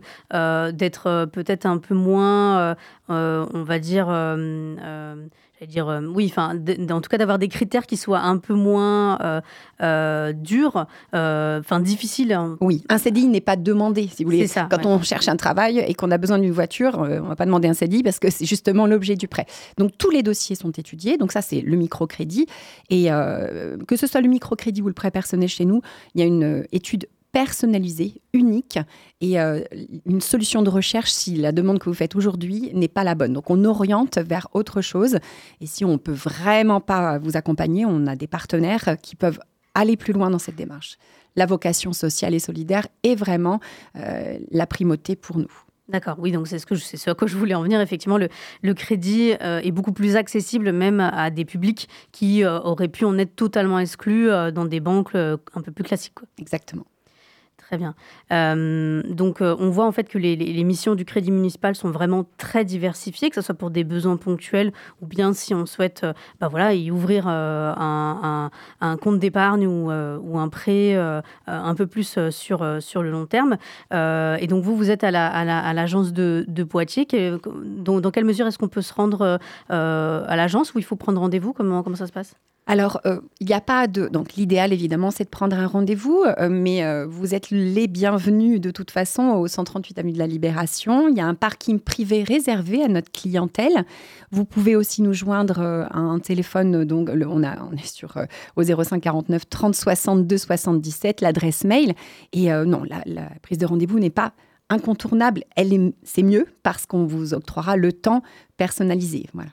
d'être 0.72 1.26
peut-être 1.26 1.66
un 1.66 1.78
peu 1.78 1.96
moins, 1.96 2.76
on 3.10 3.64
va 3.64 3.80
dire 3.80 4.08
dire 5.68 5.88
euh, 5.90 6.02
oui, 6.02 6.28
enfin, 6.30 6.58
en 6.90 7.02
tout 7.02 7.10
cas 7.10 7.18
d'avoir 7.18 7.40
des 7.40 7.48
critères 7.48 7.86
qui 7.86 7.98
soient 7.98 8.22
un 8.22 8.38
peu 8.38 8.54
moins 8.54 9.20
euh, 9.22 9.42
euh, 9.82 10.34
durs, 10.34 10.88
enfin 11.14 11.80
difficiles. 11.80 12.34
Hein. 12.34 12.58
Oui, 12.62 12.84
un 12.90 12.98
CDI 12.98 13.28
n'est 13.28 13.42
pas 13.42 13.56
demandé, 13.56 14.08
si 14.08 14.24
vous 14.24 14.32
voulez. 14.32 14.48
Ça, 14.48 14.68
Quand 14.70 14.86
on 14.86 15.02
cherche 15.02 15.28
un 15.28 15.36
travail 15.36 15.80
et 15.80 15.94
qu'on 15.94 16.12
a 16.12 16.18
besoin 16.18 16.40
d'une 16.40 16.52
voiture, 16.52 16.98
on 16.98 17.28
va 17.28 17.36
pas 17.36 17.46
demander 17.46 17.68
un 17.68 17.74
CDI 17.74 18.04
parce 18.04 18.20
que 18.20 18.30
c'est 18.30 18.46
justement 18.46 18.88
l'objet 18.88 19.16
du 19.16 19.28
prêt. 19.28 19.46
Donc 19.78 19.98
tous 19.98 20.10
les 20.10 20.24
dossiers 20.24 20.56
sont 20.56 20.72
étudiés. 20.72 21.18
Donc 21.18 21.32
ça, 21.32 21.42
c'est 21.42 21.62
le 21.62 21.78
microcrédit. 21.78 22.48
Et 22.90 23.10
que 23.88 23.96
ce 23.96 24.08
soit 24.08 24.22
le 24.22 24.30
microcrédit 24.30 24.82
ou 24.82 24.88
le 24.88 24.94
prêt 24.94 25.12
personnel 25.12 25.50
chez 25.50 25.66
nous, 25.66 25.82
il 26.16 26.22
y 26.22 26.24
a 26.24 26.28
une 26.28 26.66
étude 26.72 27.08
personnalisée, 27.32 28.22
unique 28.34 28.80
et 29.22 29.40
euh, 29.40 29.62
une 30.06 30.22
solution 30.22 30.62
de 30.62 30.70
recherche 30.70 31.12
si 31.12 31.36
la 31.36 31.52
demande 31.52 31.80
que 31.80 31.86
vous 31.86 31.96
faites 31.96 32.16
aujourd'hui 32.16 32.72
n'est 32.74 32.88
pas 32.88 33.04
la 33.04 33.16
bonne. 33.16 33.34
Donc 33.34 33.50
on 33.50 33.64
oriente 33.66 34.18
vers 34.18 34.48
autre 34.54 34.82
chose 34.82 35.18
et 35.62 35.66
si 35.66 35.86
on 35.86 35.98
peut 35.98 36.12
vraiment 36.12 36.82
pas 36.82 37.20
vous 37.20 37.38
accompagner, 37.38 37.86
on 37.86 38.08
a 38.08 38.16
des 38.16 38.28
partenaires 38.28 38.98
qui 39.02 39.16
peuvent 39.16 39.40
aller 39.74 39.96
plus 39.96 40.14
loin 40.14 40.30
dans 40.30 40.40
cette 40.40 40.56
démarche. 40.56 40.98
La 41.36 41.46
vocation 41.46 41.94
sociale 41.94 42.34
et 42.34 42.40
solidaire 42.40 42.88
est 43.04 43.16
vraiment 43.16 43.62
euh, 43.96 44.38
la 44.52 44.68
primauté 44.68 45.16
pour 45.16 45.38
nous. 45.38 45.52
D'accord, 45.88 46.18
oui, 46.20 46.32
donc 46.32 46.48
c'est 46.48 46.60
ce, 46.60 46.66
que 46.66 46.76
je, 46.76 46.84
ce 46.84 47.10
à 47.10 47.16
quoi 47.16 47.28
je 47.28 47.36
voulais 47.38 47.54
en 47.54 47.64
venir. 47.64 47.82
Effectivement, 47.82 48.18
le, 48.18 48.30
le 48.62 48.74
crédit 48.74 49.34
euh, 49.42 49.60
est 49.60 49.72
beaucoup 49.72 49.92
plus 49.92 50.16
accessible 50.16 50.72
même 50.72 51.00
à 51.00 51.30
des 51.30 51.44
publics 51.44 51.90
qui 52.12 52.46
auraient 52.46 52.88
pu 52.88 53.06
en 53.06 53.18
être 53.18 53.36
totalement 53.36 53.80
exclus 53.80 54.28
dans 54.54 54.66
des 54.66 54.80
banques 54.80 55.16
un 55.16 55.62
peu 55.64 55.72
plus 55.72 55.84
classiques. 55.84 56.16
Exactement. 56.38 56.86
Très 57.72 57.78
bien. 57.78 57.96
Euh, 58.34 59.02
donc, 59.08 59.40
euh, 59.40 59.56
on 59.58 59.70
voit 59.70 59.86
en 59.86 59.94
fait 59.94 60.04
que 60.04 60.18
les, 60.18 60.36
missions 60.66 60.94
du 60.94 61.06
crédit 61.06 61.32
municipal 61.32 61.74
sont 61.74 61.90
vraiment 61.90 62.26
très 62.38 62.66
diversifiées, 62.66 63.30
que 63.30 63.36
ce 63.36 63.42
soit 63.42 63.56
pour 63.56 63.72
des 63.72 63.86
besoins 63.86 64.18
ponctuels 64.18 64.74
ou 65.02 65.06
bien 65.06 65.32
si 65.32 65.54
on 65.54 65.66
souhaite 65.66 66.02
euh, 66.04 66.12
bah 66.42 66.50
voilà, 66.50 66.74
y 66.74 66.92
ouvrir 66.92 67.30
un, 67.30 68.50
compte 69.00 69.20
d'épargne 69.20 69.68
ou, 69.68 69.90
un 69.90 70.50
prêt 70.50 70.98
un 71.48 71.76
peu 71.76 71.88
plus 71.88 72.20
sur, 72.30 72.82
sur 72.82 73.04
le 73.04 73.10
long 73.10 73.26
terme. 73.26 73.56
et 73.94 74.48
donc, 74.50 74.66
vous, 74.66 74.76
vous 74.76 74.92
êtes 74.92 75.06
à 75.06 75.12
l'agence 75.74 76.12
de, 76.12 76.64
Poitiers. 76.70 77.08
dans, 77.46 78.02
dans, 78.02 78.12
quelle 78.12 78.26
mesure 78.26 78.48
est-ce 78.48 78.58
qu'on 78.58 78.68
peut 78.68 78.82
se 78.82 78.94
rendre 78.94 79.40
à 79.70 80.36
l'agence 80.36 80.74
ou 80.74 80.80
il 80.80 80.84
faut 80.84 80.98
prendre 80.98 81.22
rendez-vous? 81.22 81.54
Comment, 81.54 81.84
comment 81.84 81.96
ça 81.96 82.08
se 82.08 82.12
passe? 82.12 82.36
Alors, 82.72 83.02
euh, 83.06 83.20
il 83.42 83.48
n'y 83.48 83.54
a 83.54 83.60
pas 83.60 83.86
de. 83.88 84.08
Donc, 84.08 84.36
l'idéal, 84.36 84.72
évidemment, 84.72 85.12
c'est 85.12 85.26
de 85.26 85.30
prendre 85.30 85.58
un 85.58 85.68
rendez-vous, 85.68 86.24
euh, 86.26 86.48
mais 86.50 86.86
euh, 86.86 87.06
vous 87.06 87.36
êtes 87.36 87.50
les 87.52 87.90
bienvenus 87.90 88.62
de 88.62 88.72
toute 88.72 88.92
façon 88.92 89.24
au 89.24 89.46
138 89.50 90.00
Avenue 90.00 90.14
de 90.14 90.18
la 90.18 90.26
Libération. 90.26 91.10
Il 91.10 91.18
y 91.18 91.20
a 91.20 91.26
un 91.26 91.34
parking 91.34 91.82
privé 91.82 92.24
réservé 92.24 92.82
à 92.82 92.88
notre 92.88 93.12
clientèle. 93.12 93.84
Vous 94.32 94.46
pouvez 94.46 94.78
aussi 94.78 95.02
nous 95.02 95.12
joindre 95.12 95.60
à 95.60 95.98
un 95.98 96.20
téléphone. 96.20 96.86
Donc, 96.86 97.10
on, 97.10 97.44
est 97.44 97.86
sur 97.86 98.18
au 98.56 98.64
05 98.64 99.02
49 99.02 99.50
30 99.50 99.76
62 99.76 100.38
77, 100.38 101.20
l'adresse 101.20 101.66
mail. 101.66 101.94
Et 102.32 102.52
non, 102.52 102.84
la, 102.86 103.30
prise 103.42 103.58
de 103.58 103.66
rendez-vous 103.66 104.00
n'est 104.00 104.10
pas 104.10 104.32
incontournable. 104.70 105.44
Elle 105.58 105.74
est, 105.74 105.94
c'est 106.04 106.24
mieux 106.24 106.46
parce 106.64 106.86
qu'on 106.86 107.06
vous 107.06 107.34
octroiera 107.34 107.76
le 107.76 107.92
temps 107.92 108.24
personnalisé. 108.56 109.26
Voilà. 109.34 109.50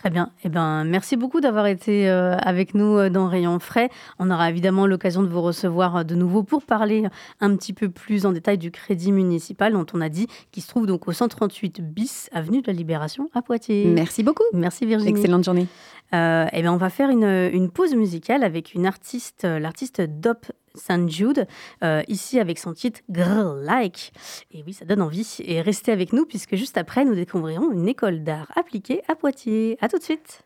Très 0.00 0.08
bien. 0.08 0.30
Eh 0.44 0.48
ben, 0.48 0.84
merci 0.84 1.18
beaucoup 1.18 1.42
d'avoir 1.42 1.66
été 1.66 2.08
euh, 2.08 2.34
avec 2.38 2.74
nous 2.74 2.96
euh, 2.96 3.10
dans 3.10 3.28
Rayon 3.28 3.58
Frais. 3.58 3.90
On 4.18 4.30
aura 4.30 4.48
évidemment 4.48 4.86
l'occasion 4.86 5.22
de 5.22 5.28
vous 5.28 5.42
recevoir 5.42 5.96
euh, 5.96 6.04
de 6.04 6.14
nouveau 6.14 6.42
pour 6.42 6.62
parler 6.62 7.04
un 7.40 7.54
petit 7.54 7.74
peu 7.74 7.90
plus 7.90 8.24
en 8.24 8.32
détail 8.32 8.56
du 8.56 8.70
crédit 8.70 9.12
municipal 9.12 9.74
dont 9.74 9.84
on 9.92 10.00
a 10.00 10.08
dit 10.08 10.26
qu'il 10.52 10.62
se 10.62 10.68
trouve 10.68 10.86
donc 10.86 11.06
au 11.06 11.12
138 11.12 11.82
bis 11.82 12.30
avenue 12.32 12.62
de 12.62 12.68
la 12.68 12.72
Libération 12.72 13.28
à 13.34 13.42
Poitiers. 13.42 13.84
Merci 13.88 14.22
beaucoup. 14.22 14.44
Merci 14.54 14.86
Virginie. 14.86 15.10
Excellente 15.10 15.44
journée. 15.44 15.66
Euh, 16.14 16.46
eh 16.50 16.62
bien, 16.62 16.72
on 16.72 16.78
va 16.78 16.88
faire 16.88 17.10
une, 17.10 17.50
une 17.52 17.70
pause 17.70 17.94
musicale 17.94 18.42
avec 18.42 18.72
une 18.72 18.86
artiste, 18.86 19.44
l'artiste 19.44 20.00
Dop 20.00 20.46
St. 20.74 21.08
Jude, 21.08 21.46
euh, 21.82 22.02
ici 22.08 22.38
avec 22.38 22.58
son 22.58 22.72
titre 22.72 23.00
Girl 23.10 23.62
Like. 23.62 24.12
Et 24.52 24.62
oui, 24.66 24.72
ça 24.72 24.84
donne 24.84 25.02
envie. 25.02 25.36
Et 25.40 25.60
restez 25.60 25.92
avec 25.92 26.12
nous 26.12 26.26
puisque 26.26 26.56
juste 26.56 26.76
après, 26.76 27.04
nous 27.04 27.14
découvrirons 27.14 27.72
une 27.72 27.88
école 27.88 28.22
d'art 28.22 28.50
appliquée 28.56 29.02
à 29.08 29.14
Poitiers. 29.14 29.76
À 29.80 29.88
tout 29.88 29.98
de 29.98 30.02
suite. 30.02 30.42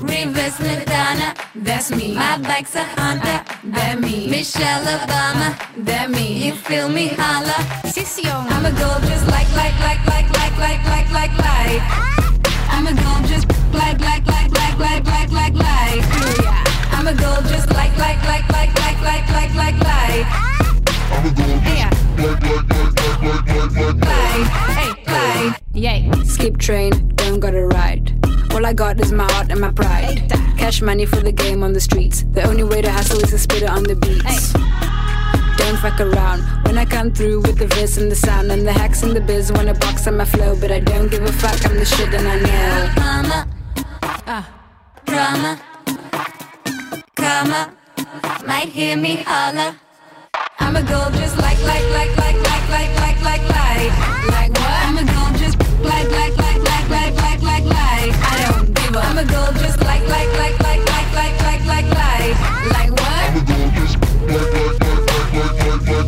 Reverse 0.00 0.58
Madonna. 0.60 1.34
That's 1.54 1.90
me. 1.90 2.14
My 2.14 2.38
bike's 2.38 2.74
a 2.74 2.84
Honda. 2.84 3.44
That 3.64 4.00
me. 4.00 4.28
Michelle 4.28 4.84
Obama. 4.84 5.56
That 5.84 6.10
me. 6.10 6.46
You 6.46 6.52
feel 6.52 6.88
me 6.88 7.08
holler. 7.08 7.60
I'm 8.48 8.64
a 8.64 8.72
gold 8.72 9.02
just 9.02 9.26
like, 9.28 9.48
like, 9.54 9.78
like, 9.80 10.00
like, 10.06 10.28
like, 10.30 10.56
like, 10.58 10.84
like, 10.84 11.10
like, 11.10 11.38
like. 11.38 11.82
I'm 12.72 12.86
a 12.86 12.94
gold 12.94 13.26
just 13.28 13.46
like, 13.72 14.00
like, 14.00 14.26
like, 14.26 14.50
like, 14.52 14.78
like, 14.78 15.04
like, 15.06 15.30
like, 15.30 15.54
like. 15.54 16.04
I'm 16.92 17.06
a 17.06 17.14
gold 17.14 17.44
just 17.46 17.68
like, 17.70 17.96
like, 17.98 18.22
like, 18.24 18.48
like, 18.48 18.74
like, 18.74 19.00
like, 19.02 19.28
like, 19.28 19.54
like, 19.54 19.78
like. 19.84 20.50
Skip 25.80 26.58
train, 26.58 27.08
don't 27.14 27.40
gotta 27.40 27.64
ride. 27.64 28.12
All 28.52 28.66
I 28.66 28.74
got 28.74 29.00
is 29.00 29.12
my 29.12 29.24
heart 29.32 29.50
and 29.50 29.62
my 29.62 29.72
pride. 29.72 30.28
Cash 30.58 30.82
money 30.82 31.06
for 31.06 31.20
the 31.20 31.32
game 31.32 31.62
on 31.62 31.72
the 31.72 31.80
streets. 31.80 32.22
The 32.32 32.42
only 32.42 32.64
way 32.64 32.82
to 32.82 32.92
hustle 32.92 33.18
is 33.24 33.30
to 33.30 33.38
spit 33.38 33.62
it 33.62 33.70
on 33.70 33.84
the 33.84 33.96
beats. 33.96 34.52
Don't 35.56 35.78
fuck 35.78 35.98
around 35.98 36.42
when 36.66 36.76
I 36.76 36.84
come 36.84 37.10
through 37.14 37.40
with 37.40 37.56
the 37.56 37.66
verse 37.66 37.96
and 37.96 38.10
the 38.12 38.14
sound 38.14 38.52
and 38.52 38.66
the 38.66 38.74
hacks 38.74 39.02
and 39.02 39.16
the 39.16 39.22
biz. 39.22 39.52
Wanna 39.52 39.72
box 39.72 40.06
on 40.06 40.18
my 40.18 40.26
flow, 40.26 40.54
but 40.54 40.70
I 40.70 40.80
don't 40.80 41.10
give 41.10 41.22
a 41.22 41.32
fuck. 41.32 41.64
I'm 41.64 41.76
the 41.76 41.86
shit 41.86 42.12
and 42.12 42.28
I 42.28 42.36
know. 42.40 42.92
Mama, 43.00 43.48
uh, 44.26 44.44
drama, 45.06 45.62
karma, 47.16 47.72
might 48.46 48.68
hear 48.68 48.98
me 48.98 49.16
holler. 49.16 49.74
I'm 50.58 50.76
a 50.76 50.82
gold 50.82 51.14
just 51.14 51.38
like, 51.38 51.60
like, 51.62 51.88
like, 51.98 52.14
like, 52.18 52.36
like, 52.36 52.68
like, 52.68 53.00
like, 53.00 53.22
like, 53.22 53.48
like. 53.48 54.28
Like 54.28 54.59
like, 55.82 56.10
like, 56.10 56.36
like, 56.36 56.62
like, 56.62 56.88
like, 56.90 57.14
like, 57.14 57.42
like, 57.42 57.64
like. 57.64 58.14
I 58.32 58.52
don't 58.52 58.74
give 58.74 58.94
a. 58.94 58.98
I'm 59.00 59.18
a 59.18 59.24
gold 59.24 59.56
just 59.56 59.80
like, 59.82 60.06
like, 60.08 60.28
like, 60.38 60.58
like, 60.60 60.84
like, 60.86 61.12
like, 61.14 61.36
like, 61.42 61.64
like, 61.66 61.88
like. 61.90 62.36
Like 62.76 62.90
what? 62.90 63.28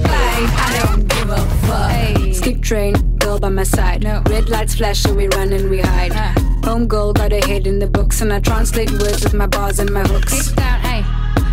Like 0.05 0.50
I 0.59 0.83
don't 0.85 1.09
give 1.09 1.31
a 1.31 1.45
fuck. 1.67 2.35
Skip 2.35 2.62
train, 2.62 2.95
girl 3.19 3.38
by 3.38 3.49
my 3.49 3.64
side. 3.64 4.05
Red 4.29 4.49
lights 4.49 4.75
flash, 4.76 5.00
so 5.00 5.14
we 5.14 5.29
run 5.29 5.52
and 5.52 5.71
we 5.71 5.81
hide. 5.81 6.12
Home 6.64 6.87
goal, 6.87 7.12
got 7.12 7.33
a 7.33 7.41
head 7.47 7.67
in 7.67 7.79
the 7.79 7.87
books, 7.87 8.21
and 8.21 8.33
I 8.33 8.41
translate 8.41 8.91
words 8.93 9.25
with 9.25 9.35
my 9.35 9.47
bars 9.47 9.79
and 9.79 9.91
my 9.91 10.02
hooks. 10.02 10.52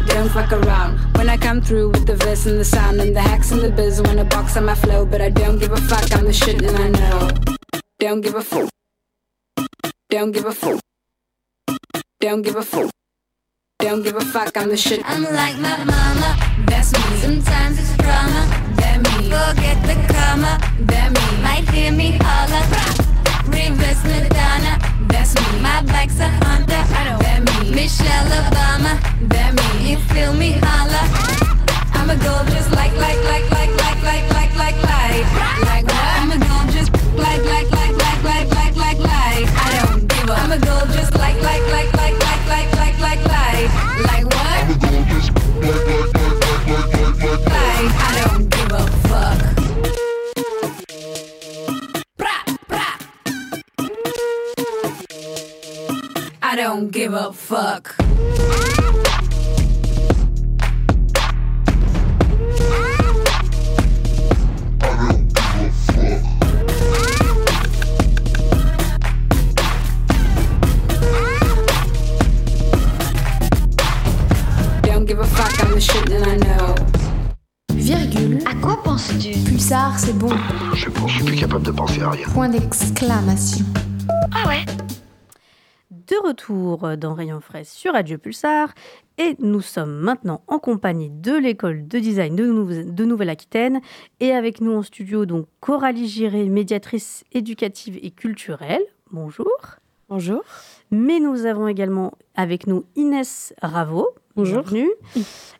Don't 0.07 0.29
fuck 0.29 0.51
around 0.51 0.97
when 1.17 1.29
I 1.29 1.37
come 1.37 1.61
through 1.61 1.89
with 1.89 2.05
the 2.05 2.15
verse 2.15 2.45
and 2.45 2.59
the 2.59 2.65
sound 2.65 2.99
and 2.99 3.15
the 3.15 3.21
hacks 3.21 3.51
and 3.51 3.61
the 3.61 3.71
biz. 3.71 4.01
Wanna 4.01 4.25
box 4.25 4.57
on 4.57 4.65
my 4.65 4.75
flow, 4.75 5.05
but 5.05 5.21
I 5.21 5.29
don't 5.29 5.59
give 5.59 5.71
a 5.71 5.77
fuck. 5.77 6.11
I'm 6.13 6.25
the 6.25 6.33
shit 6.33 6.61
and 6.61 6.77
I 6.77 6.89
know. 6.89 7.58
Don't 7.99 8.21
give 8.21 8.35
a 8.35 8.41
fuck. 8.41 8.69
Don't 10.09 10.31
give 10.31 10.45
a 10.45 10.53
fuck. 10.53 10.79
Don't 12.21 12.41
give 12.43 12.55
a 12.55 12.63
fuck. 12.63 12.89
Don't 13.79 14.03
give 14.03 14.15
a 14.15 14.21
fuck. 14.21 14.55
I'm 14.55 14.69
the 14.69 14.77
shit. 14.77 15.01
I'm 15.03 15.23
like 15.23 15.57
my 15.57 15.83
mama. 15.83 16.37
That's 16.65 16.93
me. 16.93 17.17
Sometimes 17.17 17.77
it's 17.77 17.97
drama. 17.97 18.47
That 18.77 18.99
me. 19.03 19.29
Forget 19.29 19.83
the 19.83 19.98
know. 76.37 76.75
Virgule. 77.73 78.39
À 78.45 78.53
quoi 78.61 78.81
penses-tu? 78.83 79.31
Pulsar, 79.39 79.97
c'est 79.97 80.17
bon. 80.17 80.29
Je 80.73 80.87
je 81.07 81.13
suis 81.13 81.23
plus 81.23 81.35
capable 81.35 81.63
de 81.63 81.71
penser 81.71 82.01
à 82.01 82.11
rien. 82.11 82.27
Point 82.27 82.49
d'exclamation. 82.49 83.65
Ah 84.31 84.47
ouais? 84.47 84.65
De 86.09 86.27
retour 86.27 86.97
dans 86.97 87.13
Rayon 87.13 87.39
Frais 87.39 87.63
sur 87.63 87.93
Radio 87.93 88.17
Pulsar 88.17 88.73
et 89.19 89.35
nous 89.37 89.61
sommes 89.61 89.95
maintenant 89.99 90.41
en 90.47 90.57
compagnie 90.57 91.11
de 91.11 91.33
l'école 91.37 91.87
de 91.87 91.99
design 91.99 92.35
de, 92.35 92.47
Nou- 92.47 92.91
de 92.91 93.05
Nouvelle-Aquitaine 93.05 93.79
et 94.19 94.31
avec 94.31 94.59
nous 94.59 94.71
en 94.73 94.81
studio 94.81 95.27
donc 95.27 95.45
Coralie 95.59 96.07
Giré, 96.07 96.49
médiatrice 96.49 97.23
éducative 97.31 97.99
et 98.01 98.09
culturelle. 98.09 98.81
Bonjour. 99.11 99.51
Bonjour. 100.09 100.41
Mais 100.89 101.19
nous 101.19 101.45
avons 101.45 101.67
également 101.67 102.13
avec 102.35 102.65
nous 102.65 102.85
Inès 102.95 103.53
Raveau. 103.61 104.09
Bonjour. 104.35 104.63
Bienvenue. 104.63 104.89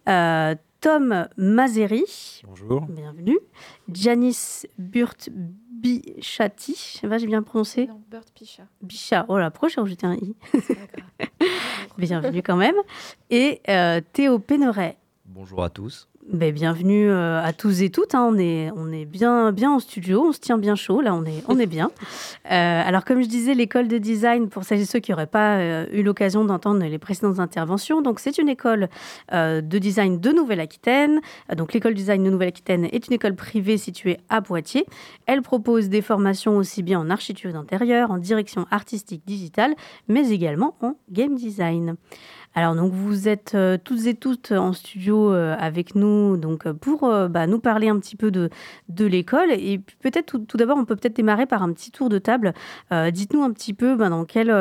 Euh, 0.08 0.56
Tom 0.82 1.28
Mazeri. 1.38 2.42
Bonjour. 2.48 2.82
Bienvenue. 2.90 3.38
Janice 3.92 4.66
Burt 4.80 5.30
Bichati. 5.80 6.74
Je 6.74 7.00
sais 7.00 7.08
pas, 7.08 7.18
j'ai 7.18 7.28
bien 7.28 7.42
prononcé. 7.42 7.88
Non. 7.88 8.02
Oh 9.28 9.38
là, 9.38 9.52
pourquoi 9.52 9.70
j'ai 9.70 9.80
rajouté 9.80 10.06
un 10.06 10.16
i 10.16 10.36
C'est 10.54 10.76
pas 10.76 10.86
grave. 10.86 11.30
Bienvenue 11.98 12.42
quand 12.44 12.58
même. 12.58 12.76
Et 13.30 13.62
euh, 13.70 14.02
Théo 14.14 14.40
Péneret. 14.40 14.98
Bonjour 15.26 15.64
à 15.64 15.70
tous. 15.70 16.10
Ben, 16.32 16.54
bienvenue 16.54 17.10
euh, 17.10 17.42
à 17.44 17.54
tous 17.54 17.82
et 17.82 17.90
toutes. 17.90 18.14
Hein. 18.14 18.30
On, 18.32 18.38
est, 18.38 18.70
on 18.76 18.92
est 18.92 19.06
bien, 19.06 19.52
bien 19.52 19.72
en 19.72 19.80
studio, 19.80 20.26
on 20.28 20.32
se 20.32 20.40
tient 20.40 20.60
bien 20.60 20.76
chaud, 20.76 21.02
là 21.02 21.16
on 21.16 21.26
est, 21.26 21.44
on 21.48 21.58
est 21.58 21.66
bien. 21.66 21.90
Euh, 22.50 22.82
alors 22.84 23.06
comme 23.06 23.22
je 23.22 23.28
disais, 23.28 23.54
l'école 23.54 23.88
de 23.88 24.00
design, 24.00 24.50
pour 24.50 24.64
celles 24.64 24.80
et 24.80 24.86
ceux 24.86 25.00
qui 25.00 25.12
n'auraient 25.12 25.28
pas 25.28 25.58
euh, 25.58 25.86
eu 25.92 26.02
l'occasion 26.02 26.44
d'entendre 26.44 26.84
les 26.84 26.98
précédentes 26.98 27.40
interventions, 27.40 28.02
donc 28.02 28.20
c'est 28.20 28.40
une 28.40 28.50
école 28.50 28.88
de 29.32 29.78
design 29.78 30.20
de 30.20 30.32
Nouvelle-Aquitaine. 30.32 31.20
donc 31.56 31.74
l'école 31.74 31.94
de 31.94 31.98
design 31.98 32.24
de 32.24 32.30
Nouvelle-Aquitaine 32.32 32.86
est 32.86 33.08
une 33.08 33.14
école 33.14 33.36
privée 33.36 33.78
située 33.78 34.18
à 34.30 34.42
Poitiers. 34.42 34.88
Elle 35.28 35.44
propose 35.44 35.90
des 35.90 36.02
formations 36.02 36.58
aussi 36.58 36.82
bien 36.82 37.00
en 37.00 37.12
architecture 37.12 37.54
d'intérieur, 37.54 38.10
en 38.10 38.18
direction 38.18 38.66
artistique 38.72 39.22
digitale, 39.28 39.76
mais 40.08 40.30
également 40.30 40.76
en 40.82 40.96
game 41.12 41.36
design. 41.36 41.98
Alors 42.56 42.76
donc 42.76 42.92
vous 42.92 43.28
êtes 43.28 43.54
euh, 43.54 43.78
toutes 43.82 44.08
et 44.08 44.16
toutes 44.16 44.52
en 44.52 44.74
studio 44.74 45.32
euh, 45.32 45.56
avec 45.60 45.94
nous 45.94 46.36
donc 46.36 46.66
euh, 46.66 46.74
pour 46.74 47.02
bah, 47.30 47.46
nous 47.46 47.60
parler 47.60 47.90
un 47.90 48.00
petit 48.00 48.16
peu 48.16 48.32
de, 48.32 48.50
de 48.90 49.06
l'école 49.06 49.52
et 49.52 49.80
peut-être 50.00 50.38
tout, 50.40 50.58
d'abord 50.58 50.78
on 50.78 50.86
peut 50.86 50.96
peut-être 50.96 51.16
démarrer 51.16 51.46
par 51.46 51.62
un 51.62 51.72
petit 51.74 51.92
tour 51.92 52.10
de 52.10 52.18
table. 52.18 52.54
Dites-nous 52.92 53.44
un 53.44 53.52
petit 53.52 53.74
peu 53.74 53.96
bah, 53.96 54.10
dans 54.10 54.26
quelles, 54.26 54.54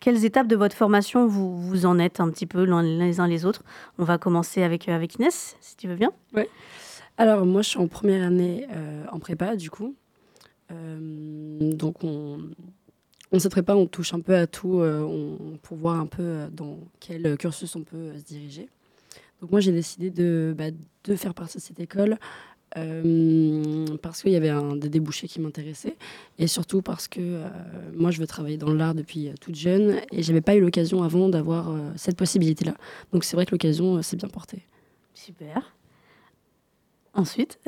quelles 0.00 0.24
étapes 0.24 0.46
de 0.46 0.56
votre 0.56 0.76
formation 0.76 1.26
vous, 1.26 1.56
vous 1.56 1.86
en 1.86 1.98
êtes 1.98 2.20
un 2.20 2.30
petit 2.30 2.46
peu 2.46 2.64
les 2.64 3.20
uns 3.20 3.26
les 3.26 3.46
autres. 3.46 3.62
On 3.98 4.04
va 4.04 4.18
commencer 4.18 4.62
avec, 4.62 4.88
avec 4.88 5.16
Inès 5.16 5.56
si 5.60 5.76
tu 5.76 5.88
veux 5.88 5.96
bien. 5.96 6.12
Oui. 6.34 6.42
Alors 7.16 7.46
moi 7.46 7.62
je 7.62 7.70
suis 7.70 7.78
en 7.78 7.88
première 7.88 8.26
année 8.26 8.66
en 9.10 9.18
prépa 9.18 9.56
du 9.56 9.70
coup. 9.70 9.94
donc 10.70 12.04
on, 12.04 12.38
on 13.34 13.40
se 13.40 13.48
prépare, 13.48 13.76
on 13.76 13.86
touche 13.86 14.14
un 14.14 14.20
peu 14.20 14.36
à 14.36 14.46
tout 14.46 14.78
euh, 14.78 15.36
pour 15.62 15.76
voir 15.76 15.98
un 15.98 16.06
peu 16.06 16.22
euh, 16.22 16.48
dans 16.52 16.78
quel 17.00 17.36
cursus 17.36 17.74
on 17.74 17.82
peut 17.82 17.96
euh, 17.96 18.18
se 18.18 18.22
diriger. 18.22 18.68
Donc 19.40 19.50
moi 19.50 19.58
j'ai 19.58 19.72
décidé 19.72 20.10
de, 20.10 20.54
bah, 20.56 20.66
de, 20.70 21.16
faire 21.16 21.34
partie 21.34 21.58
de 21.58 21.62
cette 21.62 21.80
école 21.80 22.16
parce 24.02 24.22
qu'il 24.22 24.32
y 24.32 24.36
avait 24.36 24.48
un, 24.48 24.74
des 24.74 24.88
débouchés 24.88 25.28
qui 25.28 25.40
m'intéressaient 25.40 25.96
et 26.40 26.48
surtout 26.48 26.82
parce 26.82 27.06
que 27.06 27.42
moi 27.94 28.10
je 28.10 28.18
veux 28.18 28.26
travailler 28.26 28.56
dans 28.56 28.72
l'art 28.72 28.96
depuis 28.96 29.30
toute 29.40 29.54
jeune 29.54 30.00
et 30.10 30.24
j'avais 30.24 30.40
pas 30.40 30.56
eu 30.56 30.60
l'occasion 30.60 31.04
avant 31.04 31.28
d'avoir 31.28 31.72
cette 31.94 32.16
possibilité-là. 32.16 32.74
Donc 33.12 33.22
c'est 33.22 33.36
vrai 33.36 33.46
que 33.46 33.52
l'occasion 33.52 34.02
s'est 34.02 34.16
bien 34.16 34.28
portée. 34.28 34.64
Super. 35.12 35.72
Ensuite? 37.12 37.60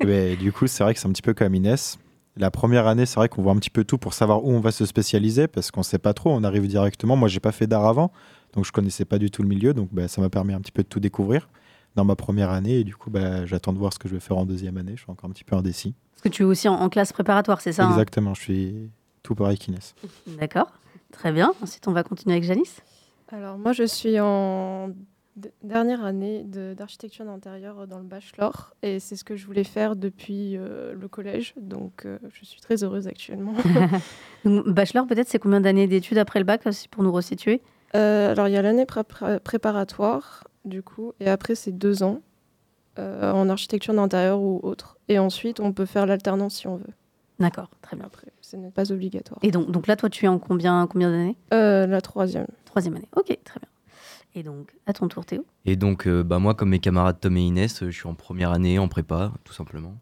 Du 0.38 0.52
coup 0.52 0.68
c'est 0.68 0.84
vrai 0.84 0.94
que 0.94 1.00
c'est 1.00 1.08
un 1.08 1.12
petit 1.12 1.22
peu 1.22 1.34
comme 1.34 1.56
Inès. 1.56 1.98
La 2.36 2.50
première 2.50 2.86
année, 2.86 3.04
c'est 3.04 3.16
vrai 3.16 3.28
qu'on 3.28 3.42
voit 3.42 3.52
un 3.52 3.56
petit 3.56 3.70
peu 3.70 3.84
tout 3.84 3.98
pour 3.98 4.14
savoir 4.14 4.44
où 4.44 4.50
on 4.50 4.60
va 4.60 4.72
se 4.72 4.86
spécialiser 4.86 5.48
parce 5.48 5.70
qu'on 5.70 5.80
ne 5.80 5.84
sait 5.84 5.98
pas 5.98 6.14
trop. 6.14 6.30
On 6.30 6.44
arrive 6.44 6.66
directement. 6.66 7.14
Moi, 7.14 7.28
j'ai 7.28 7.40
pas 7.40 7.52
fait 7.52 7.66
d'art 7.66 7.86
avant, 7.86 8.10
donc 8.54 8.64
je 8.64 8.72
connaissais 8.72 9.04
pas 9.04 9.18
du 9.18 9.30
tout 9.30 9.42
le 9.42 9.48
milieu. 9.48 9.74
Donc, 9.74 9.90
bah, 9.92 10.08
ça 10.08 10.20
m'a 10.22 10.30
permis 10.30 10.54
un 10.54 10.60
petit 10.60 10.72
peu 10.72 10.82
de 10.82 10.88
tout 10.88 11.00
découvrir 11.00 11.48
dans 11.94 12.04
ma 12.04 12.16
première 12.16 12.50
année. 12.50 12.80
Et 12.80 12.84
du 12.84 12.96
coup, 12.96 13.10
bah, 13.10 13.44
j'attends 13.44 13.74
de 13.74 13.78
voir 13.78 13.92
ce 13.92 13.98
que 13.98 14.08
je 14.08 14.14
vais 14.14 14.20
faire 14.20 14.38
en 14.38 14.46
deuxième 14.46 14.78
année. 14.78 14.92
Je 14.96 15.02
suis 15.02 15.10
encore 15.10 15.28
un 15.28 15.32
petit 15.32 15.44
peu 15.44 15.56
indécis. 15.56 15.94
Parce 16.14 16.22
que 16.22 16.28
tu 16.30 16.42
es 16.42 16.46
aussi 16.46 16.68
en, 16.68 16.88
classe 16.88 17.12
préparatoire, 17.12 17.60
c'est 17.60 17.72
ça 17.72 17.84
hein? 17.84 17.90
Exactement. 17.90 18.32
je 18.32 18.40
suis 18.40 18.90
tout 19.22 19.34
pareil 19.34 19.58
qu'Inès. 19.58 19.94
D'accord. 20.26 20.72
Très 21.10 21.32
bien. 21.32 21.52
Ensuite, 21.60 21.86
on 21.86 21.92
va 21.92 22.02
continuer 22.02 22.36
avec 22.36 22.44
Janice. 22.44 22.80
Alors, 23.30 23.58
moi, 23.58 23.72
je 23.72 23.84
suis 23.84 24.18
en 24.20 24.90
dernière 25.62 26.04
année 26.04 26.44
d'architecture 26.44 27.24
d'intérieur 27.24 27.86
dans 27.86 27.98
le 27.98 28.04
bachelor 28.04 28.74
et 28.82 29.00
c'est 29.00 29.16
ce 29.16 29.24
que 29.24 29.34
je 29.34 29.46
voulais 29.46 29.64
faire 29.64 29.96
depuis 29.96 30.56
euh, 30.56 30.94
le 30.94 31.08
collège 31.08 31.54
donc 31.56 32.04
euh, 32.04 32.18
je 32.34 32.44
suis 32.44 32.60
très 32.60 32.84
heureuse 32.84 33.06
actuellement. 33.08 33.54
bachelor 34.44 35.06
peut-être 35.06 35.28
c'est 35.28 35.38
combien 35.38 35.60
d'années 35.60 35.86
d'études 35.86 36.18
après 36.18 36.38
le 36.38 36.44
bac 36.44 36.62
pour 36.90 37.02
nous 37.02 37.12
resituer? 37.12 37.62
Euh, 37.94 38.32
Alors 38.32 38.48
il 38.48 38.52
y 38.52 38.56
a 38.56 38.62
l'année 38.62 38.86
préparatoire 38.86 40.44
du 40.66 40.82
coup 40.82 41.12
et 41.18 41.28
après 41.28 41.54
c'est 41.54 41.72
deux 41.72 42.02
ans 42.02 42.20
en 42.98 43.48
architecture 43.48 43.94
d'intérieur 43.94 44.40
ou 44.42 44.60
autre 44.62 44.98
et 45.08 45.18
ensuite 45.18 45.60
on 45.60 45.72
peut 45.72 45.86
faire 45.86 46.04
l'alternance 46.04 46.56
si 46.56 46.66
on 46.66 46.76
veut. 46.76 46.92
D'accord, 47.40 47.70
très 47.80 47.96
bien. 47.96 48.04
Après, 48.04 48.28
ce 48.42 48.56
n'est 48.56 48.70
pas 48.70 48.92
obligatoire. 48.92 49.40
Et 49.42 49.50
donc, 49.50 49.70
donc 49.70 49.88
là, 49.88 49.96
toi, 49.96 50.08
tu 50.08 50.26
es 50.26 50.28
en 50.28 50.38
combien, 50.38 50.86
combien 50.86 51.10
d'années? 51.10 51.36
La 51.50 52.00
troisième. 52.00 52.46
Troisième 52.66 52.94
année, 52.94 53.08
ok, 53.16 53.36
très 53.42 53.58
bien. 53.58 53.68
Et 54.34 54.42
donc, 54.42 54.74
à 54.86 54.92
ton 54.92 55.08
tour, 55.08 55.26
Théo 55.26 55.44
Et 55.66 55.76
donc, 55.76 56.06
euh, 56.06 56.22
bah, 56.22 56.38
moi, 56.38 56.54
comme 56.54 56.70
mes 56.70 56.78
camarades 56.78 57.20
Tom 57.20 57.36
et 57.36 57.42
Inès, 57.42 57.82
euh, 57.82 57.90
je 57.90 57.96
suis 57.96 58.08
en 58.08 58.14
première 58.14 58.52
année 58.52 58.78
en 58.78 58.88
prépa, 58.88 59.32
tout 59.44 59.52
simplement. 59.52 59.94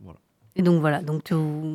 Voilà. 0.00 0.18
Et 0.56 0.62
donc, 0.62 0.80
voilà, 0.80 1.02
donc 1.02 1.32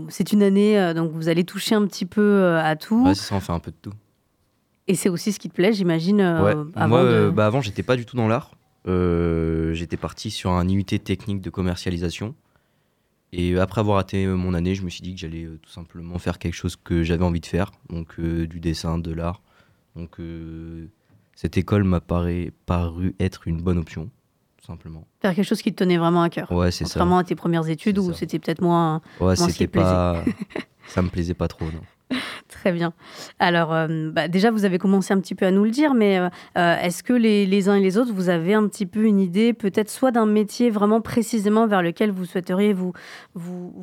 c'est 0.09 0.33
une 0.33 0.43
année, 0.43 0.77
euh, 0.77 0.93
donc 0.93 1.11
vous 1.11 1.29
allez 1.29 1.45
toucher 1.45 1.75
un 1.75 1.85
petit 1.87 2.05
peu 2.05 2.57
à 2.57 2.75
tout. 2.75 3.05
Ouais, 3.05 3.15
ça, 3.15 3.35
on 3.35 3.39
fait 3.39 3.53
un 3.53 3.59
peu 3.59 3.71
de 3.71 3.77
tout. 3.81 3.93
Et 4.87 4.95
c'est 4.95 5.07
aussi 5.07 5.31
ce 5.31 5.39
qui 5.39 5.49
te 5.49 5.55
plaît, 5.55 5.71
j'imagine 5.71 6.17
ouais. 6.17 6.55
Avant 6.75 6.87
Moi, 6.87 7.31
bah, 7.31 7.45
avant, 7.45 7.61
j'étais 7.61 7.83
pas 7.83 7.95
du 7.95 8.05
tout 8.05 8.17
dans 8.17 8.27
l'art. 8.27 8.51
j'étais 8.85 9.97
parti 9.97 10.31
sur 10.31 10.51
un 10.51 10.67
IUT 10.67 10.83
technique 10.83 11.39
de 11.39 11.49
commercialisation. 11.49 12.35
Et 13.31 13.57
après 13.57 13.79
avoir 13.79 13.95
raté 13.95 14.27
mon 14.27 14.53
année, 14.53 14.75
je 14.75 14.83
me 14.83 14.89
suis 14.89 15.01
dit 15.01 15.13
que 15.13 15.21
j'allais 15.21 15.47
tout 15.61 15.69
simplement 15.69 16.19
faire 16.19 16.37
quelque 16.37 16.55
chose 16.55 16.75
que 16.75 17.03
j'avais 17.03 17.23
envie 17.23 17.39
de 17.39 17.45
faire, 17.45 17.71
donc 17.89 18.19
du 18.19 18.59
dessin, 18.59 18.97
de 18.97 19.13
l'art. 19.13 19.41
Donc 19.95 20.17
cette 21.41 21.57
école 21.57 21.83
m'a 21.83 22.01
paru 22.01 23.15
être 23.19 23.47
une 23.47 23.63
bonne 23.63 23.79
option, 23.79 24.11
tout 24.57 24.65
simplement. 24.67 25.07
Faire 25.23 25.33
quelque 25.33 25.43
chose 25.43 25.63
qui 25.63 25.73
te 25.73 25.83
tenait 25.83 25.97
vraiment 25.97 26.21
à 26.21 26.29
cœur. 26.29 26.51
Ouais, 26.51 26.69
c'est 26.69 26.83
ça. 26.83 26.89
Contrairement 26.89 27.17
à 27.17 27.23
tes 27.23 27.33
premières 27.33 27.67
études 27.67 27.97
où 27.97 28.13
c'était 28.13 28.37
peut-être 28.37 28.61
moins. 28.61 29.01
Ouais, 29.19 29.35
c'était 29.35 29.65
pas. 29.65 30.23
ça 30.87 31.01
me 31.01 31.09
plaisait 31.09 31.33
pas 31.33 31.47
trop, 31.47 31.65
non. 31.65 31.81
Très 32.49 32.71
bien. 32.71 32.93
Alors, 33.39 33.73
euh, 33.73 34.11
bah, 34.11 34.27
déjà, 34.27 34.51
vous 34.51 34.65
avez 34.65 34.77
commencé 34.77 35.13
un 35.13 35.19
petit 35.19 35.35
peu 35.35 35.45
à 35.45 35.51
nous 35.51 35.63
le 35.63 35.71
dire, 35.71 35.93
mais 35.93 36.19
euh, 36.19 36.29
euh, 36.57 36.77
est-ce 36.77 37.03
que 37.03 37.13
les, 37.13 37.69
uns 37.69 37.75
et 37.75 37.81
les 37.81 37.97
autres, 37.97 38.13
vous 38.13 38.29
avez 38.29 38.53
un 38.53 38.67
petit 38.67 38.85
peu 38.85 39.03
une 39.03 39.19
idée, 39.19 39.53
peut-être 39.53 39.89
soit 39.89 40.11
d'un 40.11 40.25
métier 40.25 40.69
vraiment 40.69 41.01
précisément 41.01 41.67
vers 41.67 41.81
lequel 41.81 42.11
vous 42.11 42.25
souhaiteriez 42.25 42.73
vous, 42.73 42.93
vous, 43.33 43.73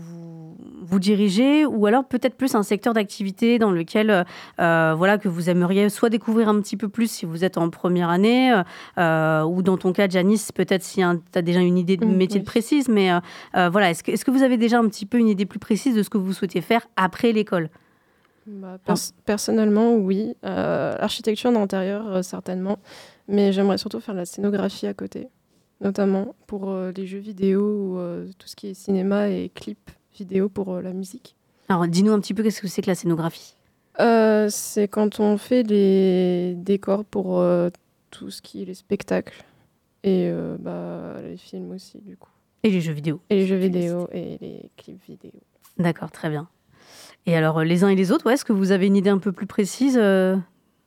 vous, 0.82 0.98
diriger, 0.98 1.64
ou 1.64 1.86
alors 1.86 2.04
peut-être 2.04 2.34
plus 2.34 2.54
un 2.54 2.62
secteur 2.62 2.92
d'activité 2.92 3.58
dans 3.58 3.70
lequel, 3.70 4.24
voilà, 4.58 5.18
que 5.18 5.28
vous 5.28 5.48
aimeriez 5.48 5.88
soit 5.88 6.10
découvrir 6.10 6.48
un 6.48 6.60
petit 6.60 6.76
peu 6.76 6.88
plus 6.88 7.10
si 7.10 7.26
vous 7.26 7.44
êtes 7.44 7.58
en 7.58 7.70
première 7.70 8.10
année, 8.10 8.52
ou 8.96 9.62
dans 9.62 9.76
ton 9.76 9.92
cas, 9.92 10.08
Janice, 10.08 10.52
peut-être 10.52 10.82
si 10.82 11.00
tu 11.00 11.38
as 11.38 11.42
déjà 11.42 11.60
une 11.60 11.78
idée 11.78 11.96
de 11.96 12.04
mmh, 12.04 12.16
métier 12.16 12.40
précise, 12.40 12.88
mais 12.88 13.10
voilà, 13.54 13.90
est-ce 13.90 14.02
que, 14.02 14.10
est-ce 14.10 14.24
que 14.24 14.30
vous 14.30 14.42
avez 14.42 14.56
déjà 14.56 14.78
un 14.78 14.88
petit 14.88 15.06
peu 15.06 15.18
une 15.18 15.28
idée 15.28 15.46
plus 15.46 15.60
précise 15.60 15.94
de 15.94 16.02
ce 16.02 16.10
que 16.10 16.18
vous 16.18 16.32
souhaitez 16.32 16.60
faire 16.60 16.86
après 16.96 17.32
l'école? 17.32 17.70
Bah, 18.48 18.78
personnellement, 19.24 19.94
oui. 19.94 20.34
Euh, 20.44 20.96
architecture 20.98 21.52
d'intérieur, 21.52 22.06
euh, 22.08 22.22
certainement. 22.22 22.78
Mais 23.28 23.52
j'aimerais 23.52 23.78
surtout 23.78 24.00
faire 24.00 24.14
la 24.14 24.24
scénographie 24.24 24.86
à 24.86 24.94
côté, 24.94 25.28
notamment 25.82 26.34
pour 26.46 26.70
euh, 26.70 26.92
les 26.96 27.06
jeux 27.06 27.18
vidéo 27.18 27.60
ou 27.60 28.32
tout 28.38 28.48
ce 28.48 28.56
qui 28.56 28.68
est 28.68 28.74
cinéma 28.74 29.28
et 29.28 29.50
clips 29.54 29.90
vidéo 30.16 30.48
pour 30.48 30.80
la 30.80 30.92
musique. 30.92 31.36
Alors, 31.68 31.86
dis-nous 31.86 32.12
un 32.12 32.20
petit 32.20 32.32
peu 32.32 32.42
qu'est-ce 32.42 32.62
que 32.62 32.68
c'est 32.68 32.82
que 32.82 32.90
la 32.90 32.94
scénographie 32.94 33.54
C'est 34.48 34.88
quand 34.88 35.20
on 35.20 35.36
fait 35.36 35.62
les 35.62 36.54
décors 36.54 37.04
pour 37.04 37.44
tout 38.10 38.30
ce 38.30 38.40
qui 38.40 38.62
est 38.62 38.64
les 38.64 38.74
spectacles 38.74 39.44
et 40.02 40.32
bah, 40.58 41.16
les 41.22 41.36
films 41.36 41.72
aussi, 41.72 42.00
du 42.00 42.16
coup. 42.16 42.30
Et 42.62 42.70
les 42.70 42.80
jeux 42.80 42.94
vidéo. 42.94 43.20
Et 43.28 43.36
les 43.36 43.46
jeux 43.46 43.56
vidéo 43.56 44.08
et 44.10 44.38
les 44.40 44.70
clips 44.76 45.04
vidéo. 45.06 45.32
D'accord, 45.76 46.10
très 46.10 46.30
bien. 46.30 46.48
Et 47.28 47.36
alors, 47.36 47.58
euh, 47.58 47.64
les 47.64 47.84
uns 47.84 47.90
et 47.90 47.94
les 47.94 48.10
autres, 48.10 48.24
ouais, 48.24 48.32
est-ce 48.32 48.44
que 48.46 48.54
vous 48.54 48.72
avez 48.72 48.86
une 48.86 48.96
idée 48.96 49.10
un 49.10 49.18
peu 49.18 49.32
plus 49.32 49.46
précise 49.46 49.98
euh 50.00 50.34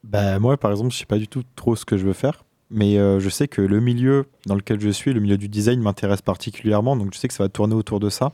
bah, 0.04 0.40
Moi, 0.40 0.58
par 0.58 0.72
exemple, 0.72 0.90
je 0.90 0.96
ne 0.96 1.00
sais 1.00 1.06
pas 1.06 1.20
du 1.20 1.28
tout 1.28 1.44
trop 1.56 1.76
ce 1.76 1.86
que 1.86 1.98
je 1.98 2.06
veux 2.06 2.14
faire. 2.14 2.44
Mais 2.72 2.98
euh, 2.98 3.20
je 3.20 3.30
sais 3.30 3.48
que 3.48 3.62
le 3.62 3.80
milieu 3.80 4.26
dans 4.48 4.56
lequel 4.56 4.80
je 4.80 4.90
suis, 4.90 5.14
le 5.14 5.20
milieu 5.20 5.38
du 5.38 5.50
design, 5.50 5.80
m'intéresse 5.82 6.24
particulièrement. 6.24 6.96
Donc, 6.96 7.14
je 7.14 7.20
sais 7.20 7.28
que 7.28 7.34
ça 7.36 7.44
va 7.44 7.50
tourner 7.50 7.76
autour 7.76 8.00
de 8.00 8.10
ça. 8.10 8.34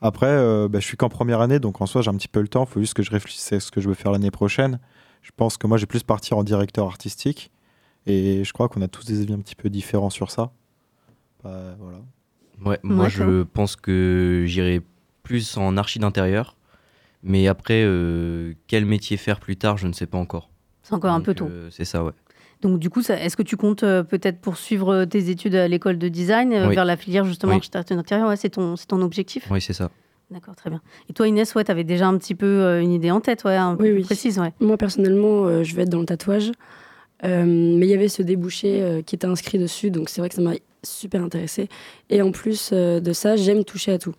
Après, 0.00 0.28
bah, 0.68 0.78
je 0.78 0.84
suis 0.84 0.96
qu'en 0.96 1.08
première 1.08 1.40
année, 1.40 1.58
donc 1.58 1.80
en 1.80 1.86
soi, 1.86 2.02
j'ai 2.02 2.10
un 2.10 2.14
petit 2.14 2.28
peu 2.28 2.40
le 2.40 2.46
temps. 2.46 2.66
Il 2.68 2.72
faut 2.72 2.80
juste 2.80 2.94
que 2.94 3.02
je 3.02 3.10
réfléchisse 3.10 3.52
à 3.52 3.58
ce 3.58 3.72
que 3.72 3.80
je 3.80 3.88
veux 3.88 3.94
faire 3.94 4.12
l'année 4.12 4.30
prochaine. 4.30 4.78
Je 5.22 5.30
pense 5.36 5.56
que 5.56 5.66
moi, 5.66 5.76
j'ai 5.76 5.86
plus 5.86 6.04
partir 6.04 6.38
en 6.38 6.44
directeur 6.44 6.86
artistique. 6.86 7.50
Et 8.06 8.44
je 8.44 8.52
crois 8.52 8.68
qu'on 8.68 8.82
a 8.82 8.88
tous 8.88 9.06
des 9.06 9.22
avis 9.22 9.32
un 9.32 9.40
petit 9.40 9.56
peu 9.56 9.70
différents 9.70 10.10
sur 10.10 10.30
ça. 10.30 10.52
Bah, 11.42 11.74
voilà. 11.80 11.98
Ouais, 12.64 12.78
moi, 12.84 13.08
je 13.08 13.42
pense 13.42 13.74
que 13.74 14.44
j'irai 14.46 14.82
plus 15.24 15.56
en 15.56 15.76
archi 15.76 15.98
d'intérieur 15.98 16.54
mais 17.24 17.48
après, 17.48 17.82
euh, 17.84 18.52
quel 18.66 18.84
métier 18.84 19.16
faire 19.16 19.40
plus 19.40 19.56
tard, 19.56 19.78
je 19.78 19.86
ne 19.86 19.92
sais 19.92 20.06
pas 20.06 20.18
encore. 20.18 20.50
C'est 20.82 20.94
encore 20.94 21.12
un 21.12 21.22
peu 21.22 21.34
tôt. 21.34 21.46
Euh, 21.50 21.68
c'est 21.70 21.86
ça, 21.86 22.04
ouais. 22.04 22.12
Donc 22.60 22.78
du 22.78 22.90
coup, 22.90 23.00
est-ce 23.00 23.36
que 23.36 23.42
tu 23.42 23.56
comptes 23.56 23.82
euh, 23.82 24.02
peut-être 24.02 24.40
poursuivre 24.40 25.04
tes 25.06 25.30
études 25.30 25.54
à 25.54 25.66
l'école 25.66 25.98
de 25.98 26.08
design 26.08 26.50
vers 26.50 26.84
la 26.84 26.96
filière 26.96 27.24
justement 27.24 27.54
architecture 27.54 27.96
d'intérieur? 27.96 28.28
Ouais, 28.28 28.36
C'est 28.36 28.50
ton, 28.50 28.74
ton 28.88 29.00
objectif 29.02 29.48
Oui, 29.50 29.60
c'est 29.60 29.72
ça. 29.72 29.90
D'accord, 30.30 30.54
très 30.56 30.70
bien. 30.70 30.80
Et 31.08 31.12
toi, 31.12 31.28
Inès, 31.28 31.54
ouais, 31.54 31.64
tu 31.64 31.70
avais 31.70 31.84
déjà 31.84 32.06
un 32.06 32.16
petit 32.18 32.34
peu 32.34 32.80
une 32.80 32.92
idée 32.92 33.10
en 33.10 33.20
tête, 33.20 33.44
ouais, 33.44 33.56
un 33.56 33.76
peu 33.76 33.84
plus 33.84 34.02
précise. 34.02 34.38
Ouais. 34.38 34.52
Moi, 34.60 34.76
personnellement, 34.76 35.62
je 35.62 35.74
vais 35.74 35.82
être 35.82 35.90
dans 35.90 36.00
le 36.00 36.06
tatouage. 36.06 36.52
mais 37.22 37.86
il 37.86 37.90
y 37.90 37.94
avait 37.94 38.08
ce 38.08 38.22
débouché 38.22 39.02
qui 39.06 39.14
était 39.14 39.26
inscrit 39.26 39.58
dessus, 39.58 39.90
donc 39.90 40.08
c'est 40.08 40.20
vrai 40.20 40.28
que 40.28 40.34
ça 40.34 40.42
m'a 40.42 40.54
super 40.82 41.22
intéressé. 41.22 41.68
Et 42.10 42.22
en 42.22 42.32
plus 42.32 42.72
de 42.72 43.12
ça, 43.12 43.36
j'aime 43.36 43.64
toucher 43.64 43.92
à 43.92 43.98
tout. 43.98 44.14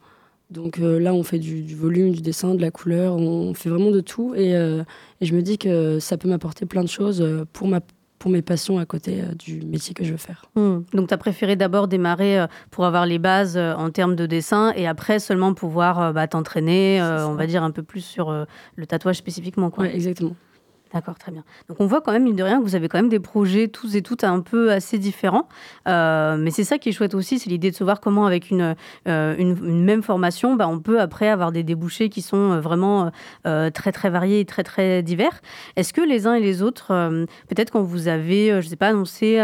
Donc 0.50 0.80
euh, 0.80 1.00
là, 1.00 1.14
on 1.14 1.24
fait 1.24 1.40
du, 1.40 1.76
volume, 1.76 2.12
du 2.12 2.22
dessin, 2.22 2.54
de 2.54 2.62
la 2.62 2.72
couleur, 2.72 3.16
on 3.16 3.54
fait 3.54 3.70
vraiment 3.70 3.92
de 3.92 4.02
tout. 4.02 4.34
Et, 4.36 4.56
euh, 4.56 4.84
et 5.22 5.26
je 5.26 5.36
me 5.36 5.42
dis 5.42 5.58
que 5.58 6.00
ça 6.00 6.18
peut 6.18 6.30
m'apporter 6.30 6.66
plein 6.66 6.84
de 6.84 6.90
choses 6.90 7.22
euh, 7.22 7.46
pour 7.52 7.68
ma 7.68 7.82
pour 8.18 8.32
mes 8.32 8.42
passions 8.42 8.80
à 8.80 8.86
côté 8.86 9.22
du 9.38 9.62
métier 9.66 9.94
que 9.94 10.04
je 10.04 10.12
veux 10.12 10.18
faire. 10.18 10.46
Hmm. 10.56 10.80
Donc, 10.94 11.10
tu 11.10 11.14
as 11.14 11.18
préféré 11.18 11.56
d'abord 11.58 11.88
démarrer 11.88 12.46
pour 12.72 12.86
avoir 12.86 13.06
les 13.06 13.20
bases 13.20 13.56
en 13.56 13.92
termes 13.92 14.16
de 14.16 14.26
dessin 14.26 14.72
et 14.76 14.88
après 14.88 15.20
seulement 15.20 15.54
pouvoir 15.54 16.12
bah, 16.12 16.26
t'entraîner, 16.26 17.00
on 17.02 17.36
va 17.36 17.46
dire, 17.46 17.62
un 17.62 17.70
peu 17.70 17.84
plus 17.84 18.02
sur 18.02 18.34
le 18.78 18.88
tatouage 18.88 19.18
spécifiquement. 19.18 19.70
Oui, 19.78 19.90
exactement. 19.94 20.34
D'accord, 20.96 21.20
très 21.20 21.34
bien. 21.34 21.44
Donc 21.68 21.82
on 21.82 21.88
voit 21.88 22.00
quand 22.00 22.14
même, 22.14 22.24
mine 22.24 22.38
de 22.38 22.44
rien, 22.44 22.60
que 22.60 22.64
vous 22.64 22.76
avez 22.76 22.88
quand 22.88 22.98
même 22.98 23.10
des 23.10 23.20
projets 23.20 23.68
tous 23.68 23.98
et 23.98 24.02
toutes 24.02 24.24
un 24.24 24.40
peu 24.40 24.72
assez 24.72 24.98
différents. 24.98 25.50
Euh, 25.90 26.38
mais 26.38 26.52
c'est 26.52 26.64
ça 26.64 26.78
qui 26.78 26.88
est 26.88 26.94
chouette 26.94 27.16
aussi, 27.16 27.38
c'est 27.38 27.50
l'idée 27.50 27.70
de 27.70 27.76
se 27.76 27.84
voir 27.84 28.00
comment 28.00 28.26
avec 28.26 28.50
une, 28.50 28.78
euh, 29.10 29.36
une, 29.38 29.84
même 29.84 30.04
formation, 30.04 30.56
bah, 30.56 30.70
on 30.70 30.80
peut 30.80 31.02
après 31.02 31.28
avoir 31.28 31.52
des 31.52 31.64
débouchés 31.64 32.08
qui 32.08 32.22
sont 32.22 32.54
euh, 32.54 32.60
vraiment 32.62 33.12
très 33.44 33.92
très 33.92 34.10
variés 34.10 34.40
et 34.40 34.46
très 34.46 34.64
très 34.64 35.04
divers. 35.04 35.42
Est-ce 35.76 35.92
que 35.92 36.00
les 36.00 36.28
uns 36.28 36.36
et 36.36 36.40
les 36.40 36.62
autres, 36.62 36.94
peut-être 37.50 37.72
quand 37.72 37.84
vous 37.84 38.08
avez, 38.08 38.50
je 38.52 38.56
ne 38.56 38.70
sais 38.70 38.76
pas, 38.78 38.88
annoncé 38.88 39.40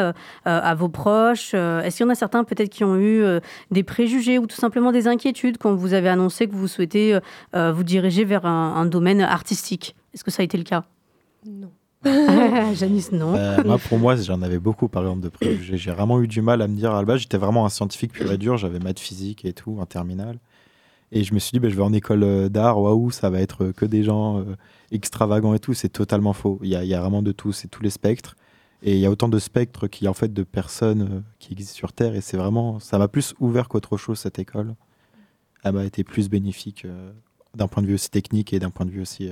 à 0.45 0.75
vos 0.75 0.87
proches, 0.87 1.53
est-ce 1.53 1.97
qu'il 1.97 2.05
y 2.05 2.07
en 2.07 2.11
a 2.11 2.15
certains 2.15 2.45
peut-être 2.45 2.69
qui 2.69 2.85
ont 2.85 2.97
eu 2.97 3.23
des 3.71 3.83
préjugés 3.83 4.39
ou 4.39 4.47
tout 4.47 4.55
simplement 4.55 4.93
des 4.93 5.07
inquiétudes 5.07 5.57
quand 5.57 5.73
vous 5.73 5.93
avez 5.93 6.07
annoncé 6.07 6.47
que 6.47 6.53
vous 6.53 6.67
souhaitez 6.67 7.19
vous 7.53 7.83
diriger 7.83 8.23
vers 8.23 8.45
un 8.45 8.85
domaine 8.85 9.21
artistique? 9.21 9.95
Est-ce 10.13 10.23
que 10.23 10.31
ça 10.31 10.43
a 10.43 10.45
été 10.45 10.57
le 10.57 10.63
cas? 10.63 10.85
Non. 11.45 11.71
Janice, 12.73 13.11
non. 13.11 13.35
Euh, 13.35 13.63
moi, 13.63 13.77
pour 13.77 13.99
moi, 13.99 14.15
j'en 14.15 14.41
avais 14.41 14.59
beaucoup, 14.59 14.87
par 14.87 15.03
exemple, 15.03 15.21
de 15.21 15.29
préjugés. 15.29 15.77
J'ai 15.77 15.91
vraiment 15.91 16.21
eu 16.21 16.27
du 16.27 16.41
mal 16.41 16.61
à 16.61 16.67
me 16.67 16.75
dire, 16.75 16.91
à 16.91 17.03
la 17.03 17.17
j'étais 17.17 17.37
vraiment 17.37 17.65
un 17.65 17.69
scientifique 17.69 18.13
pur 18.13 18.31
et 18.31 18.37
dur. 18.37 18.57
J'avais 18.57 18.79
maths 18.79 18.99
physique 18.99 19.45
et 19.45 19.53
tout, 19.53 19.77
en 19.79 19.85
terminale. 19.85 20.39
Et 21.11 21.23
je 21.23 21.33
me 21.33 21.39
suis 21.39 21.51
dit, 21.51 21.59
ben, 21.59 21.69
je 21.69 21.75
vais 21.75 21.83
en 21.83 21.93
école 21.93 22.23
euh, 22.23 22.49
d'art, 22.49 22.79
waouh, 22.79 23.11
ça 23.11 23.29
va 23.29 23.39
être 23.41 23.71
que 23.71 23.85
des 23.85 24.03
gens 24.03 24.39
euh, 24.39 24.55
extravagants 24.91 25.53
et 25.53 25.59
tout. 25.59 25.73
C'est 25.73 25.89
totalement 25.89 26.33
faux. 26.33 26.59
Il 26.63 26.69
y 26.69 26.75
a, 26.75 26.83
y 26.83 26.93
a, 26.93 27.01
vraiment 27.01 27.21
de 27.21 27.31
tout, 27.31 27.51
c'est 27.51 27.67
tous 27.67 27.83
les 27.83 27.89
spectres. 27.89 28.35
Et 28.81 28.95
il 28.95 28.99
y 28.99 29.05
a 29.05 29.11
autant 29.11 29.29
de 29.29 29.37
spectres 29.37 29.87
qu'il 29.87 30.05
y 30.05 30.07
a 30.07 30.11
en 30.11 30.15
fait 30.15 30.33
de 30.33 30.43
personnes 30.43 31.23
qui 31.37 31.51
existent 31.53 31.75
sur 31.75 31.93
Terre. 31.93 32.15
Et 32.15 32.21
c'est 32.21 32.37
vraiment, 32.37 32.79
ça 32.79 32.97
m'a 32.97 33.07
plus 33.07 33.35
ouvert 33.39 33.67
qu'autre 33.67 33.97
chose, 33.97 34.19
cette 34.19 34.39
école. 34.39 34.73
Elle 35.63 35.73
m'a 35.73 35.85
été 35.85 36.03
plus 36.03 36.29
bénéfique 36.29 36.87
d'un 37.55 37.67
point 37.67 37.83
de 37.83 37.87
vue 37.87 37.93
aussi 37.93 38.09
technique 38.09 38.53
et 38.53 38.59
d'un 38.59 38.71
point 38.71 38.87
de 38.87 38.91
vue 38.91 39.01
aussi 39.01 39.29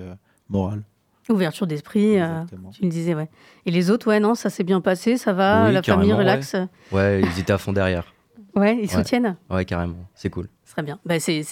moral. 0.50 0.84
Ouverture 1.30 1.68
d'esprit, 1.68 2.20
euh, 2.20 2.44
tu 2.74 2.84
le 2.84 2.90
disais, 2.90 3.14
ouais. 3.14 3.30
Et 3.66 3.72
les 3.72 3.92
autres, 3.92 4.08
ouais, 4.08 4.20
non, 4.20 4.36
ça 4.36 4.50
s'est 4.50 4.64
bien 4.64 4.82
passé, 4.82 5.18
ça 5.18 5.32
va, 5.32 5.72
la 5.72 5.84
famille 5.84 6.14
relaxe 6.14 6.56
ouais. 6.92 7.22
ils 7.22 7.40
étaient 7.40 7.54
à 7.54 7.58
fond 7.58 7.74
derrière. 7.74 8.06
Ouais, 8.56 8.80
ils 8.82 8.90
soutiennent 8.90 9.38
Ouais, 9.50 9.64
carrément, 9.64 9.96
c'est 10.16 10.30
cool. 10.30 10.48
Très 10.70 10.82
bien, 10.84 11.00
bah, 11.06 11.20
c'est 11.20 11.44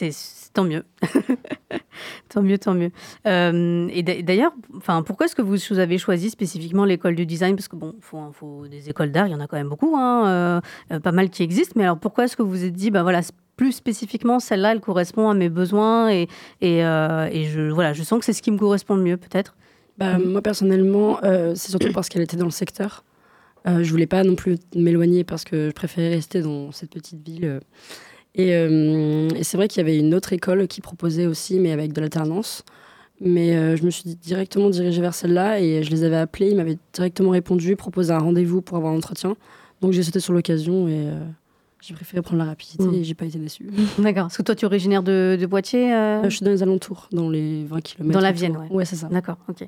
tant 0.54 0.64
mieux. 0.64 0.84
tant 2.30 2.42
mieux, 2.42 2.58
tant 2.58 2.74
mieux. 2.74 2.92
Euh, 3.26 3.88
et 3.92 4.04
d'ailleurs, 4.04 4.52
pourquoi 5.06 5.26
est-ce 5.26 5.36
que 5.36 5.42
vous, 5.42 5.80
avez 5.80 5.98
choisi 5.98 6.30
spécifiquement 6.30 6.86
l'école 6.86 7.16
du 7.16 7.26
design? 7.26 7.56
Parce 7.56 7.68
que 7.68 7.76
bon, 7.76 7.94
il 7.98 8.04
faut, 8.04 8.20
faut, 8.34 8.68
des 8.68 8.90
écoles 8.90 9.12
d'art, 9.12 9.28
il 9.28 9.32
y 9.32 9.36
en 9.36 9.40
a 9.40 9.48
quand 9.48 9.58
même 9.58 9.70
beaucoup, 9.70 9.96
hein, 9.96 10.62
euh, 10.92 11.00
pas 11.00 11.12
mal 11.12 11.30
qui 11.30 11.44
existent. 11.44 11.74
Mais 11.76 11.84
alors 11.84 12.00
pourquoi 12.00 12.26
est-ce 12.26 12.36
que 12.36 12.42
vous 12.42 12.50
vous 12.50 12.66
êtes 12.66 12.74
dit, 12.74 12.92
bah 12.92 13.04
voilà, 13.04 13.22
plus 13.56 13.72
spécifiquement, 13.72 14.40
celle-là, 14.40 14.72
elle 14.72 14.82
correspond 14.82 15.30
à 15.30 15.34
mes 15.34 15.50
besoins 15.50 16.10
et, 16.10 16.28
et, 16.62 16.80
et 16.80 17.46
je, 17.46 17.72
voilà, 17.72 17.94
je 17.94 18.04
sens 18.04 18.20
que 18.20 18.26
c'est 18.26 18.34
ce 18.34 18.42
qui 18.42 18.52
me 18.52 18.58
correspond 18.58 18.96
le 18.96 19.04
mieux, 19.04 19.18
peut-être? 19.18 19.56
Bah, 19.98 20.18
Moi, 20.18 20.42
personnellement, 20.42 21.24
euh, 21.24 21.54
c'est 21.56 21.70
surtout 21.70 21.92
parce 21.94 22.10
qu'elle 22.10 22.22
était 22.22 22.38
dans 22.38 22.46
le 22.46 22.52
secteur. 22.52 23.04
Euh, 23.68 23.84
je 23.84 23.92
voulais 23.92 24.08
pas 24.08 24.24
non 24.24 24.36
plus 24.36 24.58
m'éloigner 24.76 25.24
parce 25.24 25.44
que 25.44 25.68
je 25.68 25.72
préférais 25.72 26.10
rester 26.10 26.42
dans 26.42 26.72
cette 26.72 26.92
petite 26.92 27.28
ville. 27.28 27.46
Euh. 27.46 27.60
Euh, 28.40 29.30
et, 29.36 29.44
c'est 29.44 29.58
vrai 29.58 29.68
qu'il 29.68 29.80
y 29.80 29.82
avait 29.82 29.98
une 29.98 30.14
autre 30.14 30.32
école 30.32 30.68
qui 30.68 30.80
proposait 30.80 31.26
aussi, 31.26 31.60
mais 31.60 31.72
avec 31.72 31.92
de 31.92 32.02
l'alternance. 32.02 32.64
Mais 33.20 33.76
je 33.76 33.84
me 33.84 33.90
suis 33.90 34.14
directement 34.14 34.70
dirigée 34.70 35.02
vers 35.02 35.16
celle-là 35.16 35.60
et 35.60 35.82
je 35.82 35.90
les 35.90 36.04
avais 36.04 36.18
appelés. 36.18 36.52
Ils 36.52 36.56
m'avaient 36.56 36.78
directement 36.94 37.32
répondu, 37.32 37.76
proposé 37.76 38.14
un 38.14 38.20
rendez-vous 38.20 38.62
pour 38.62 38.78
avoir 38.78 38.94
un 38.94 38.98
entretien. 38.98 39.36
Donc 39.82 39.92
j'ai 39.92 40.04
sauté 40.04 40.20
sur 40.20 40.34
l'occasion 40.34 40.88
et 40.88 41.08
j'ai 41.82 41.96
préféré 41.96 42.22
prendre 42.22 42.38
la 42.38 42.46
rapidité 42.46 42.84
mmh. 42.84 42.94
et 42.94 43.04
j'ai 43.04 43.16
pas 43.16 43.26
été 43.26 43.40
déçue. 43.40 43.66
D'accord. 43.98 44.26
Parce 44.26 44.38
que 44.38 44.44
toi, 44.44 44.54
tu 44.54 44.66
es 44.66 44.68
originaire 44.68 45.02
de, 45.02 45.36
de 45.40 45.46
Poitiers 45.48 45.90
Je 46.26 46.30
suis 46.30 46.46
dans 46.46 46.52
les 46.52 46.62
alentours, 46.62 47.10
dans 47.12 47.28
les 47.28 47.64
20 47.64 47.82
km. 47.82 48.14
Dans 48.14 48.20
la 48.20 48.32
Vienne, 48.32 48.56
ouais. 48.56 48.68
Ouais, 48.70 48.86
c'est 48.86 48.98
ça. 48.98 49.08
D'accord, 49.08 49.40
ok. 49.50 49.68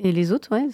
Et 0.00 0.12
les 0.12 0.30
autres, 0.32 0.52
ouais, 0.52 0.68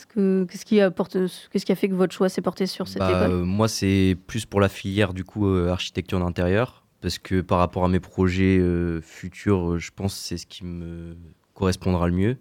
qu'est-ce 0.47 0.65
qui, 0.67 0.81
a 0.81 1.75
fait 1.75 1.89
que 1.89 1.95
votre 1.95 2.13
choix 2.13 2.29
s'est 2.29 2.43
porté 2.43 2.67
sur 2.67 2.89
cette 2.89 2.99
bah, 2.99 3.27
école 3.27 3.45
Moi, 3.45 3.69
c'est 3.69 4.17
plus 4.27 4.45
pour 4.45 4.61
la 4.61 4.69
filière 4.69 5.15
du 5.15 5.25
coup 5.25 5.49
euh, 5.49 5.71
architecture 5.71 6.19
d'intérieur, 6.19 6.85
parce 7.01 7.19
que 7.19 7.41
par 7.41 7.59
rapport 7.59 7.85
à 7.85 7.89
mes 7.89 8.01
projets 8.01 8.59
euh, 8.59 9.01
futurs, 9.01 9.73
euh, 9.73 9.79
je 9.79 9.91
pense 9.95 10.15
que 10.15 10.21
c'est 10.21 10.37
ce 10.37 10.47
qui 10.47 10.65
me 10.65 11.17
correspondra 11.55 12.07
le 12.07 12.15
mieux. 12.15 12.37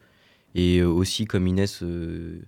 Et 0.56 0.84
aussi, 0.84 1.26
comme 1.26 1.48
Inès, 1.48 1.82
il 1.82 2.46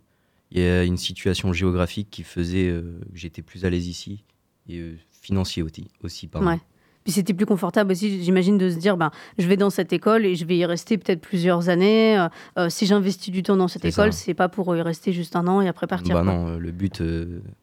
y 0.52 0.62
a 0.62 0.84
une 0.84 0.98
situation 0.98 1.54
géographique 1.54 2.10
qui 2.12 2.22
faisait 2.22 2.68
que 2.68 3.00
j'étais 3.16 3.42
plus 3.42 3.66
à 3.66 3.70
l'aise 3.72 3.88
ici, 3.88 4.24
et 4.70 4.96
financier 5.10 5.64
aussi, 5.64 5.88
aussi 6.04 6.28
pardon. 6.28 6.50
Ouais. 6.50 6.60
Puis 7.06 7.14
c'était 7.14 7.36
plus 7.36 7.46
confortable 7.46 7.92
aussi, 7.92 8.24
j'imagine, 8.24 8.58
de 8.58 8.68
se 8.68 8.78
dire, 8.78 8.98
ben, 8.98 9.12
je 9.38 9.48
vais 9.48 9.58
dans 9.58 9.70
cette 9.70 9.94
école 9.94 10.26
et 10.26 10.34
je 10.34 10.44
vais 10.44 10.58
y 10.58 10.66
rester 10.66 10.98
peut-être 10.98 11.22
plusieurs 11.22 11.70
années. 11.70 12.18
Euh, 12.18 12.28
euh, 12.58 12.70
si 12.70 12.88
j'investis 12.88 13.32
du 13.32 13.44
temps 13.44 13.56
dans 13.56 13.68
cette 13.68 13.86
école, 13.86 14.12
c'est 14.12 14.34
pas 14.34 14.50
pour 14.50 14.76
y 14.76 14.82
rester 14.82 15.14
juste 15.14 15.36
un 15.36 15.46
an 15.46 15.62
et 15.62 15.68
après 15.68 15.86
partir. 15.86 16.16
Bah 16.16 16.24
non, 16.24 16.48
euh, 16.48 16.58
le 16.58 16.72
but, 16.72 17.04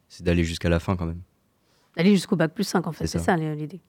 c'est 0.09 0.23
d'aller 0.23 0.45
jusqu'à 0.45 0.69
la 0.69 0.79
fin 0.79 0.95
quand 0.95 1.07
même. 1.07 1.23
D'aller 1.97 2.13
jusqu'au 2.13 2.37
bac 2.37 2.55
plus 2.55 2.63
5, 2.63 2.87
en 2.87 2.93
fait, 2.93 3.09
c'est 3.09 3.19
ça, 3.19 3.37
l'idée. 3.37 3.81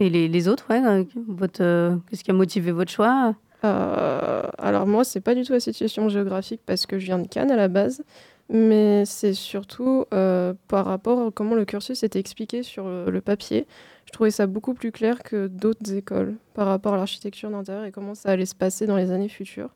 Et 0.00 0.10
les, 0.10 0.26
les 0.26 0.48
autres, 0.48 0.66
ouais, 0.70 1.06
votre, 1.28 2.00
qu'est-ce 2.10 2.24
qui 2.24 2.32
a 2.32 2.34
motivé 2.34 2.72
votre 2.72 2.90
choix? 2.90 3.36
Alors 3.62 4.88
moi, 4.88 5.04
c'est 5.04 5.20
pas 5.20 5.36
du 5.36 5.44
tout 5.44 5.52
la 5.52 5.60
situation 5.60 6.08
géographique 6.08 6.62
parce 6.66 6.84
que 6.84 6.98
je 6.98 7.06
viens 7.06 7.20
de 7.20 7.28
Cannes 7.28 7.52
à 7.52 7.56
la 7.56 7.68
base 7.68 8.02
mais 8.50 9.06
c'est 9.06 9.32
surtout 9.32 10.04
par 10.10 10.84
rapport 10.84 11.28
à 11.28 11.30
comment 11.30 11.54
le 11.54 11.64
cursus 11.64 12.02
était 12.02 12.18
expliqué 12.18 12.62
sur 12.62 12.86
le 12.86 13.20
papier 13.22 13.66
trouvais 14.14 14.30
ça 14.30 14.46
beaucoup 14.46 14.74
plus 14.74 14.92
clair 14.92 15.22
que 15.22 15.46
d'autres 15.46 15.92
écoles 15.92 16.36
par 16.54 16.66
rapport 16.66 16.94
à 16.94 16.96
l'architecture 16.96 17.50
d'intérieur 17.50 17.84
et 17.84 17.92
comment 17.92 18.14
ça 18.14 18.30
allait 18.30 18.46
se 18.46 18.54
passer 18.54 18.86
dans 18.86 18.96
les 18.96 19.10
années 19.10 19.28
futures. 19.28 19.70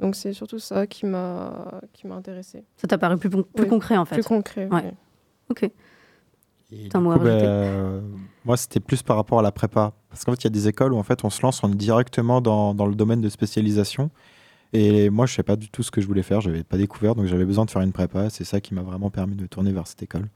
Donc 0.00 0.16
c'est 0.16 0.32
surtout 0.32 0.58
ça 0.58 0.86
qui 0.86 1.04
m'a 1.04 1.80
qui 1.92 2.06
m'a 2.06 2.14
intéressé. 2.14 2.64
Ça 2.76 2.86
t'a 2.88 2.98
paru 2.98 3.18
plus, 3.18 3.28
plus 3.28 3.66
concret 3.66 3.96
en 3.96 4.04
fait. 4.04 4.16
Plus 4.16 4.24
concret. 4.24 4.68
Ouais. 4.70 4.94
Ok. 5.50 5.70
Coup, 6.90 7.02
bah, 7.02 8.00
moi, 8.46 8.56
c'était 8.56 8.80
plus 8.80 9.02
par 9.02 9.16
rapport 9.16 9.38
à 9.38 9.42
la 9.42 9.52
prépa. 9.52 9.92
Parce 10.08 10.24
qu'en 10.24 10.32
fait, 10.32 10.42
il 10.42 10.44
y 10.44 10.46
a 10.46 10.50
des 10.50 10.68
écoles 10.68 10.94
où 10.94 10.96
en 10.96 11.02
fait, 11.02 11.22
on 11.24 11.30
se 11.30 11.42
lance, 11.42 11.62
on 11.62 11.70
est 11.70 11.76
directement 11.76 12.40
dans, 12.40 12.74
dans 12.74 12.86
le 12.86 12.94
domaine 12.94 13.20
de 13.20 13.28
spécialisation. 13.28 14.10
Et 14.72 15.10
moi, 15.10 15.26
je 15.26 15.32
ne 15.32 15.36
sais 15.36 15.42
pas 15.42 15.56
du 15.56 15.68
tout 15.68 15.82
ce 15.82 15.90
que 15.90 16.00
je 16.00 16.06
voulais 16.06 16.22
faire. 16.22 16.40
Je 16.40 16.48
n'avais 16.48 16.64
pas 16.64 16.78
découvert, 16.78 17.14
donc 17.14 17.26
j'avais 17.26 17.44
besoin 17.44 17.66
de 17.66 17.70
faire 17.70 17.82
une 17.82 17.92
prépa. 17.92 18.30
C'est 18.30 18.44
ça 18.44 18.60
qui 18.60 18.72
m'a 18.72 18.80
vraiment 18.80 19.10
permis 19.10 19.36
de 19.36 19.46
tourner 19.46 19.70
vers 19.70 19.86
cette 19.86 20.02
école. 20.02 20.28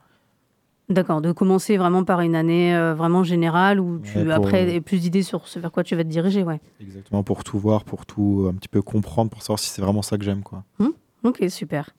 D'accord, 0.88 1.20
de 1.20 1.32
commencer 1.32 1.76
vraiment 1.76 2.04
par 2.04 2.20
une 2.20 2.36
année 2.36 2.74
euh, 2.76 2.94
vraiment 2.94 3.24
générale 3.24 3.80
où 3.80 3.98
tu 3.98 4.30
après 4.30 4.80
plus 4.80 5.00
d'idées 5.00 5.24
sur 5.24 5.48
ce 5.48 5.58
vers 5.58 5.72
quoi 5.72 5.82
tu 5.82 5.96
vas 5.96 6.04
te 6.04 6.08
diriger, 6.08 6.44
ouais. 6.44 6.60
Exactement, 6.80 7.24
pour 7.24 7.42
tout 7.42 7.58
voir, 7.58 7.82
pour 7.82 8.06
tout 8.06 8.46
un 8.48 8.54
petit 8.54 8.68
peu 8.68 8.82
comprendre, 8.82 9.30
pour 9.30 9.42
savoir 9.42 9.58
si 9.58 9.68
c'est 9.68 9.82
vraiment 9.82 10.02
ça 10.02 10.16
que 10.16 10.24
j'aime, 10.24 10.44
quoi. 10.44 10.62
Hum, 10.78 10.92
ok, 11.24 11.44
super. 11.48 11.90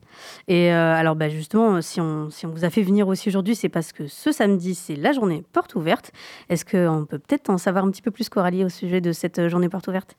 Et 0.48 0.72
euh, 0.72 0.94
alors, 0.94 1.16
bah, 1.16 1.28
justement, 1.28 1.82
si 1.82 2.00
on, 2.00 2.30
si 2.30 2.46
on 2.46 2.50
vous 2.50 2.64
a 2.64 2.70
fait 2.70 2.82
venir 2.82 3.08
aussi 3.08 3.28
aujourd'hui, 3.28 3.54
c'est 3.54 3.68
parce 3.68 3.92
que 3.92 4.06
ce 4.06 4.32
samedi, 4.32 4.74
c'est 4.74 4.96
la 4.96 5.12
journée 5.12 5.44
porte 5.52 5.74
ouverte. 5.74 6.12
Est-ce 6.48 6.64
qu'on 6.64 7.04
peut 7.04 7.18
peut-être 7.18 7.50
en 7.50 7.58
savoir 7.58 7.84
un 7.84 7.90
petit 7.90 8.02
peu 8.02 8.10
plus, 8.10 8.30
Coralie, 8.30 8.64
au 8.64 8.70
sujet 8.70 9.02
de 9.02 9.12
cette 9.12 9.38
euh, 9.38 9.48
journée 9.50 9.68
porte 9.68 9.88
ouverte? 9.88 10.16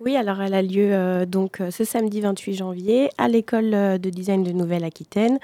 Oui, 0.00 0.16
alors 0.16 0.40
elle 0.42 0.54
a 0.54 0.62
lieu 0.62 1.24
donc 1.26 1.62
ce 1.70 1.84
samedi 1.84 2.20
28 2.20 2.54
janvier 2.54 3.08
à 3.16 3.28
l'école 3.28 3.70
de 3.70 4.10
design 4.10 4.42
de 4.42 4.52
Nouvelle-Aquitaine 4.52 5.38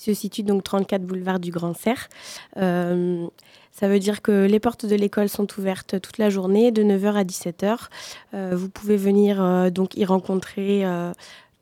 se 0.00 0.14
situe 0.14 0.42
donc 0.42 0.64
34 0.64 1.02
boulevard 1.02 1.38
du 1.38 1.50
Grand 1.50 1.74
Cerf. 1.74 2.08
Euh, 2.56 3.26
ça 3.70 3.88
veut 3.88 3.98
dire 3.98 4.22
que 4.22 4.46
les 4.46 4.58
portes 4.58 4.86
de 4.86 4.96
l'école 4.96 5.28
sont 5.28 5.46
ouvertes 5.58 6.00
toute 6.00 6.18
la 6.18 6.30
journée, 6.30 6.72
de 6.72 6.82
9h 6.82 7.14
à 7.14 7.24
17h. 7.24 7.88
Euh, 8.34 8.52
vous 8.54 8.68
pouvez 8.68 8.96
venir 8.96 9.42
euh, 9.42 9.70
donc 9.70 9.96
y 9.96 10.04
rencontrer 10.04 10.84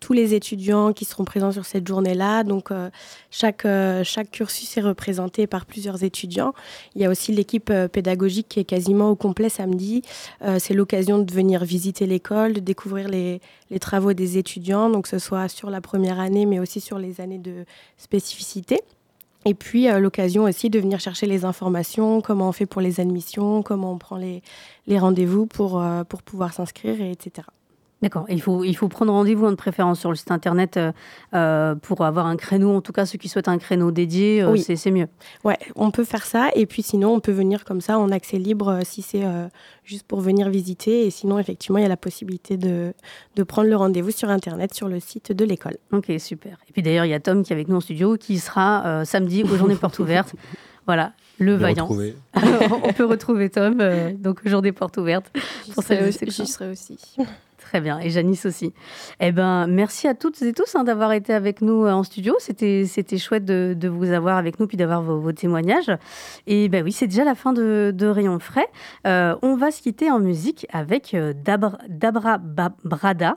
tous 0.01 0.13
les 0.13 0.35
étudiants 0.35 0.93
qui 0.93 1.05
seront 1.05 1.25
présents 1.25 1.53
sur 1.53 1.65
cette 1.65 1.87
journée-là. 1.87 2.45
Donc, 2.45 2.71
euh, 2.71 2.91
chaque, 3.31 3.65
euh, 3.65 4.05
chaque 4.05 4.31
cursus 4.31 4.77
est 4.77 4.81
représenté 4.81 5.47
par 5.47 5.67
plusieurs 5.67 6.05
étudiants. 6.05 6.55
Il 6.95 7.03
y 7.03 7.05
a 7.05 7.11
aussi 7.11 7.33
l'équipe 7.33 7.71
euh, 7.71 7.89
pédagogique 7.89 8.49
qui 8.49 8.61
est 8.61 8.65
quasiment 8.65 9.11
au 9.11 9.17
complet 9.17 9.49
samedi. 9.49 10.03
c'est 10.59 10.75
l'occasion 10.75 11.19
de 11.19 11.33
venir 11.33 11.65
visiter 11.65 12.07
l'école, 12.07 12.53
de 12.53 12.61
découvrir 12.61 13.09
les, 13.09 13.41
travaux 13.81 14.13
des 14.13 14.39
étudiants, 14.39 14.91
donc 14.91 15.05
que 15.05 15.09
ce 15.09 15.19
soit 15.19 15.49
sur 15.49 15.71
la 15.71 15.81
première 15.81 16.21
année, 16.21 16.47
mais 16.47 16.59
aussi 16.59 16.81
sur 16.81 16.99
les 16.99 17.21
années 17.21 17.39
de 17.39 17.65
spécificité. 17.97 18.81
Et 19.45 19.55
puis 19.55 19.89
l'occasion 19.89 20.45
aussi 20.45 20.71
de 20.71 20.79
venir 20.79 21.01
chercher 21.01 21.27
les 21.27 21.45
informations, 21.45 22.21
comment 22.21 22.49
on 22.49 22.53
fait 22.53 22.67
pour 22.67 22.81
les 22.81 23.01
admissions, 23.01 23.63
comment 23.63 23.93
on 23.93 23.99
prend 23.99 24.17
les, 24.17 24.43
rendez-vous 24.99 25.47
pour 25.47 25.83
pouvoir 26.25 26.53
s'inscrire, 26.53 27.01
etc. 27.01 27.49
D'accord. 28.01 28.27
Il 28.29 28.41
faut, 28.41 28.63
il 28.63 28.75
faut 28.75 28.89
prendre 28.89 29.13
rendez-vous 29.13 29.51
de 29.51 29.57
préférence 29.57 29.99
sur 29.99 30.11
le 30.11 30.17
site 30.17 30.31
internet 30.31 30.77
euh, 30.77 30.93
euh, 31.35 31.75
pour 31.75 32.05
avoir 32.05 32.27
un 32.27 32.37
créneau. 32.37 32.77
En 32.77 32.81
tout 32.81 32.93
cas, 32.93 33.07
ceux 33.07 33.19
qui 33.19 33.29
souhaitent 33.29 33.49
un 33.49 33.59
créneau 33.59 33.91
dédié, 33.91 34.41
euh, 34.41 34.57
c'est 34.57 34.91
mieux. 34.93 35.09
Ouais, 35.45 35.59
on 35.75 35.91
peut 35.91 36.05
faire 36.05 36.25
ça. 36.25 36.51
Et 36.55 36.67
puis 36.67 36.83
sinon, 36.83 37.15
on 37.15 37.21
peut 37.21 37.33
venir 37.33 37.65
comme 37.65 37.81
ça 37.81 37.99
en 37.99 38.13
accès 38.13 38.39
libre 38.39 38.81
si 38.85 39.03
c'est 39.03 39.25
juste 39.83 40.07
pour 40.07 40.21
venir 40.21 40.49
visiter. 40.49 41.07
Et 41.07 41.11
sinon, 41.11 41.41
effectivement, 41.41 41.79
il 41.79 41.83
y 41.83 41.87
a 41.87 41.89
la 41.89 41.97
possibilité 41.97 42.57
de, 42.57 42.95
de 43.35 43.43
prendre 43.43 43.69
le 43.69 43.77
rendez-vous 43.77 44.13
sur 44.13 44.31
internet 44.31 44.75
sur 44.75 44.87
le 44.87 45.01
site 45.01 45.33
de 45.33 45.45
l'école. 45.45 45.77
Ok, 45.93 46.13
super. 46.19 46.59
Et 46.69 46.73
puis 46.73 46.83
d'ailleurs, 46.83 47.05
il 47.05 47.11
y 47.11 47.15
a 47.15 47.21
Tom 47.21 47.43
qui 47.43 47.53
est 47.53 47.57
avec 47.57 47.67
nous 47.67 47.77
en 47.77 47.81
studio 47.81 48.17
qui 48.17 48.39
sera 48.39 49.05
samedi 49.05 49.43
aux 49.43 49.57
journées 49.57 49.77
portes 49.77 49.99
ouvertes. 49.99 50.35
Voilà, 50.87 51.13
le 51.39 51.55
vaillant. 51.55 51.87
on 52.83 52.93
peut 52.95 53.05
retrouver 53.05 53.51
Tom, 53.51 53.77
donc 54.15 54.41
jour 54.49 54.63
des 54.63 54.73
portes 54.73 54.97
ouvertes. 54.97 55.31
J'y 55.67 56.47
serai 56.47 56.71
aussi. 56.71 56.97
Très 57.69 57.83
bien, 57.83 58.01
et 58.01 58.09
Janice 58.09 58.47
aussi. 58.47 58.73
Eh 59.21 59.31
ben, 59.31 59.67
merci 59.67 60.09
à 60.09 60.15
toutes 60.15 60.41
et 60.41 60.55
tous 60.55 60.75
hein, 60.75 60.85
d'avoir 60.85 61.13
été 61.13 61.35
avec 61.35 61.61
nous 61.61 61.85
euh, 61.85 61.93
en 61.93 62.03
studio. 62.03 62.35
C'était, 62.39 62.87
c'était 62.87 63.19
chouette 63.19 63.45
de, 63.45 63.89
vous 63.89 64.11
avoir 64.11 64.39
avec 64.39 64.59
nous, 64.59 64.67
puis 64.67 64.79
d'avoir 64.79 65.03
vos, 65.03 65.33
témoignages. 65.33 65.93
Et 66.47 66.71
ben 66.71 66.83
oui, 66.83 66.93
c'est 66.93 67.09
déjà 67.09 67.25
la 67.25 67.35
fin 67.35 67.53
de, 67.53 67.95
Rayon 68.07 68.39
Frais. 68.39 68.69
Euh, 69.07 69.37
on 69.43 69.55
va 69.55 69.71
se 69.71 69.83
quitter 69.83 70.11
en 70.11 70.19
musique 70.19 70.67
avec 70.73 71.13
euh, 71.13 71.35
Dabra, 71.35 71.77
Dabra 71.91 72.39
Brada. 72.39 73.37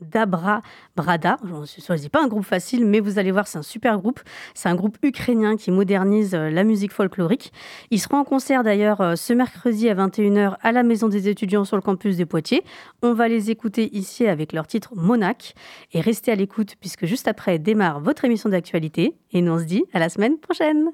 Dabra 0.00 0.60
Brada. 0.96 1.36
Je 1.44 1.54
ne 1.54 1.84
choisis 1.84 2.08
pas 2.08 2.22
un 2.22 2.28
groupe 2.28 2.44
facile, 2.44 2.84
mais 2.84 3.00
vous 3.00 3.18
allez 3.18 3.30
voir, 3.30 3.46
c'est 3.46 3.58
un 3.58 3.62
super 3.62 3.98
groupe. 3.98 4.20
C'est 4.54 4.68
un 4.68 4.74
groupe 4.74 4.98
ukrainien 5.02 5.56
qui 5.56 5.70
modernise 5.70 6.34
euh, 6.34 6.50
la 6.50 6.64
musique 6.64 6.92
folklorique. 6.92 7.52
Ils 7.90 8.00
seront 8.00 8.18
en 8.18 8.24
concert 8.24 8.64
d'ailleurs 8.64 9.00
euh, 9.00 9.16
ce 9.16 9.32
mercredi 9.32 9.88
à 9.88 9.94
21h 9.94 10.56
à 10.60 10.72
la 10.72 10.82
Maison 10.82 11.08
des 11.08 11.28
étudiants 11.28 11.64
sur 11.64 11.76
le 11.76 11.82
campus 11.82 12.16
des 12.16 12.26
Poitiers. 12.26 12.64
On 13.02 13.14
va 13.14 13.28
les 13.28 13.50
écouter 13.50 13.94
ici 13.96 14.26
avec 14.26 14.52
leur 14.52 14.66
titre 14.66 14.94
Monac. 14.94 15.54
Et 15.92 16.00
restez 16.00 16.32
à 16.32 16.34
l'écoute 16.34 16.74
puisque 16.80 17.06
juste 17.06 17.28
après 17.28 17.58
démarre 17.58 18.00
votre 18.00 18.24
émission 18.24 18.48
d'actualité. 18.48 19.16
Et 19.32 19.42
nous 19.42 19.52
on 19.52 19.58
se 19.58 19.64
dit 19.64 19.84
à 19.92 19.98
la 19.98 20.08
semaine 20.08 20.38
prochaine. 20.38 20.90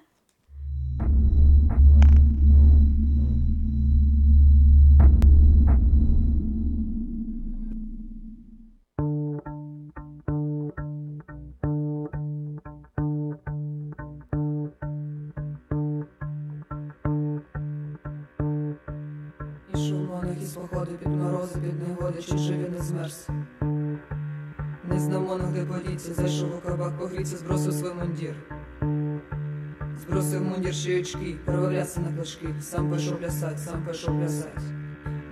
Мундір 31.15 31.39
шиючки, 31.47 32.01
на 32.01 32.17
клашки, 32.17 32.55
сам 32.61 32.93
пішов 32.93 33.19
плясать, 33.19 33.61
сам 33.61 33.87
пішов 33.87 34.19
плясать. 34.19 34.63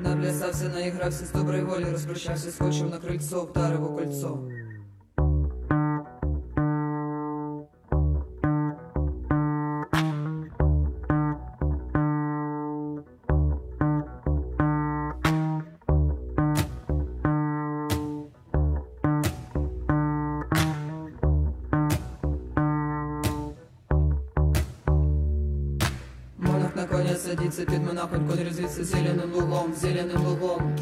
Наплясався, 0.01 0.69
наігрався 0.69 1.25
з 1.25 1.33
доброї 1.33 1.63
волі, 1.63 1.87
розпрощався, 1.93 2.51
скочив 2.51 2.91
на 2.91 2.99
крильцо, 2.99 3.43
вдарив 3.43 3.93
у 3.93 3.97
кольцо. 3.97 4.41
Садится 27.39 27.65
під 27.65 27.83
монахонь, 27.87 28.27
конь 28.29 28.45
резвится 28.45 28.83
зеленым 28.83 29.33
лугом, 29.33 29.75
зеленым 29.75 30.27
лугом. 30.27 30.77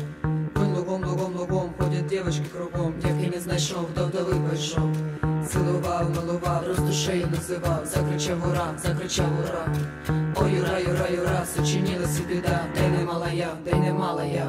Конь 0.54 0.74
лугом, 0.74 1.04
лугом, 1.04 1.36
лугом, 1.36 1.74
ходять 1.78 2.06
девочки 2.06 2.44
кругом, 2.52 2.94
дівки 3.00 3.30
не 3.34 3.40
знайшов, 3.40 3.86
до 3.94 4.06
вдови 4.06 4.34
пішов. 4.50 4.90
Цілував, 5.48 6.10
милував, 6.10 6.64
роздушею 6.66 7.28
називав, 7.30 7.86
закричав 7.86 8.38
ура, 8.48 8.74
закричав 8.82 9.26
ура. 9.40 9.66
Ой, 10.36 10.54
юра, 10.54 10.78
юра, 10.78 11.08
юра, 11.16 11.46
сочинилася 11.56 12.22
біда, 12.28 12.64
де 12.74 12.98
не 12.98 13.04
мала 13.04 13.28
я, 13.28 13.48
де 13.64 13.74
не 13.74 13.92
мала 13.92 14.24
я. 14.24 14.46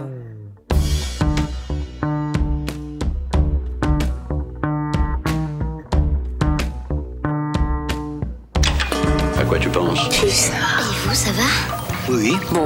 À 9.39 9.43
quoi 9.50 9.60
tu 9.60 9.70
penses 9.70 10.10
Je 10.22 10.28
sais 10.28 10.52
pas. 10.52 10.82
Et 10.82 11.08
vous, 11.08 11.15
ça 11.15 11.32
va 11.32 11.76
Oui. 12.10 12.32
Bon, 12.54 12.65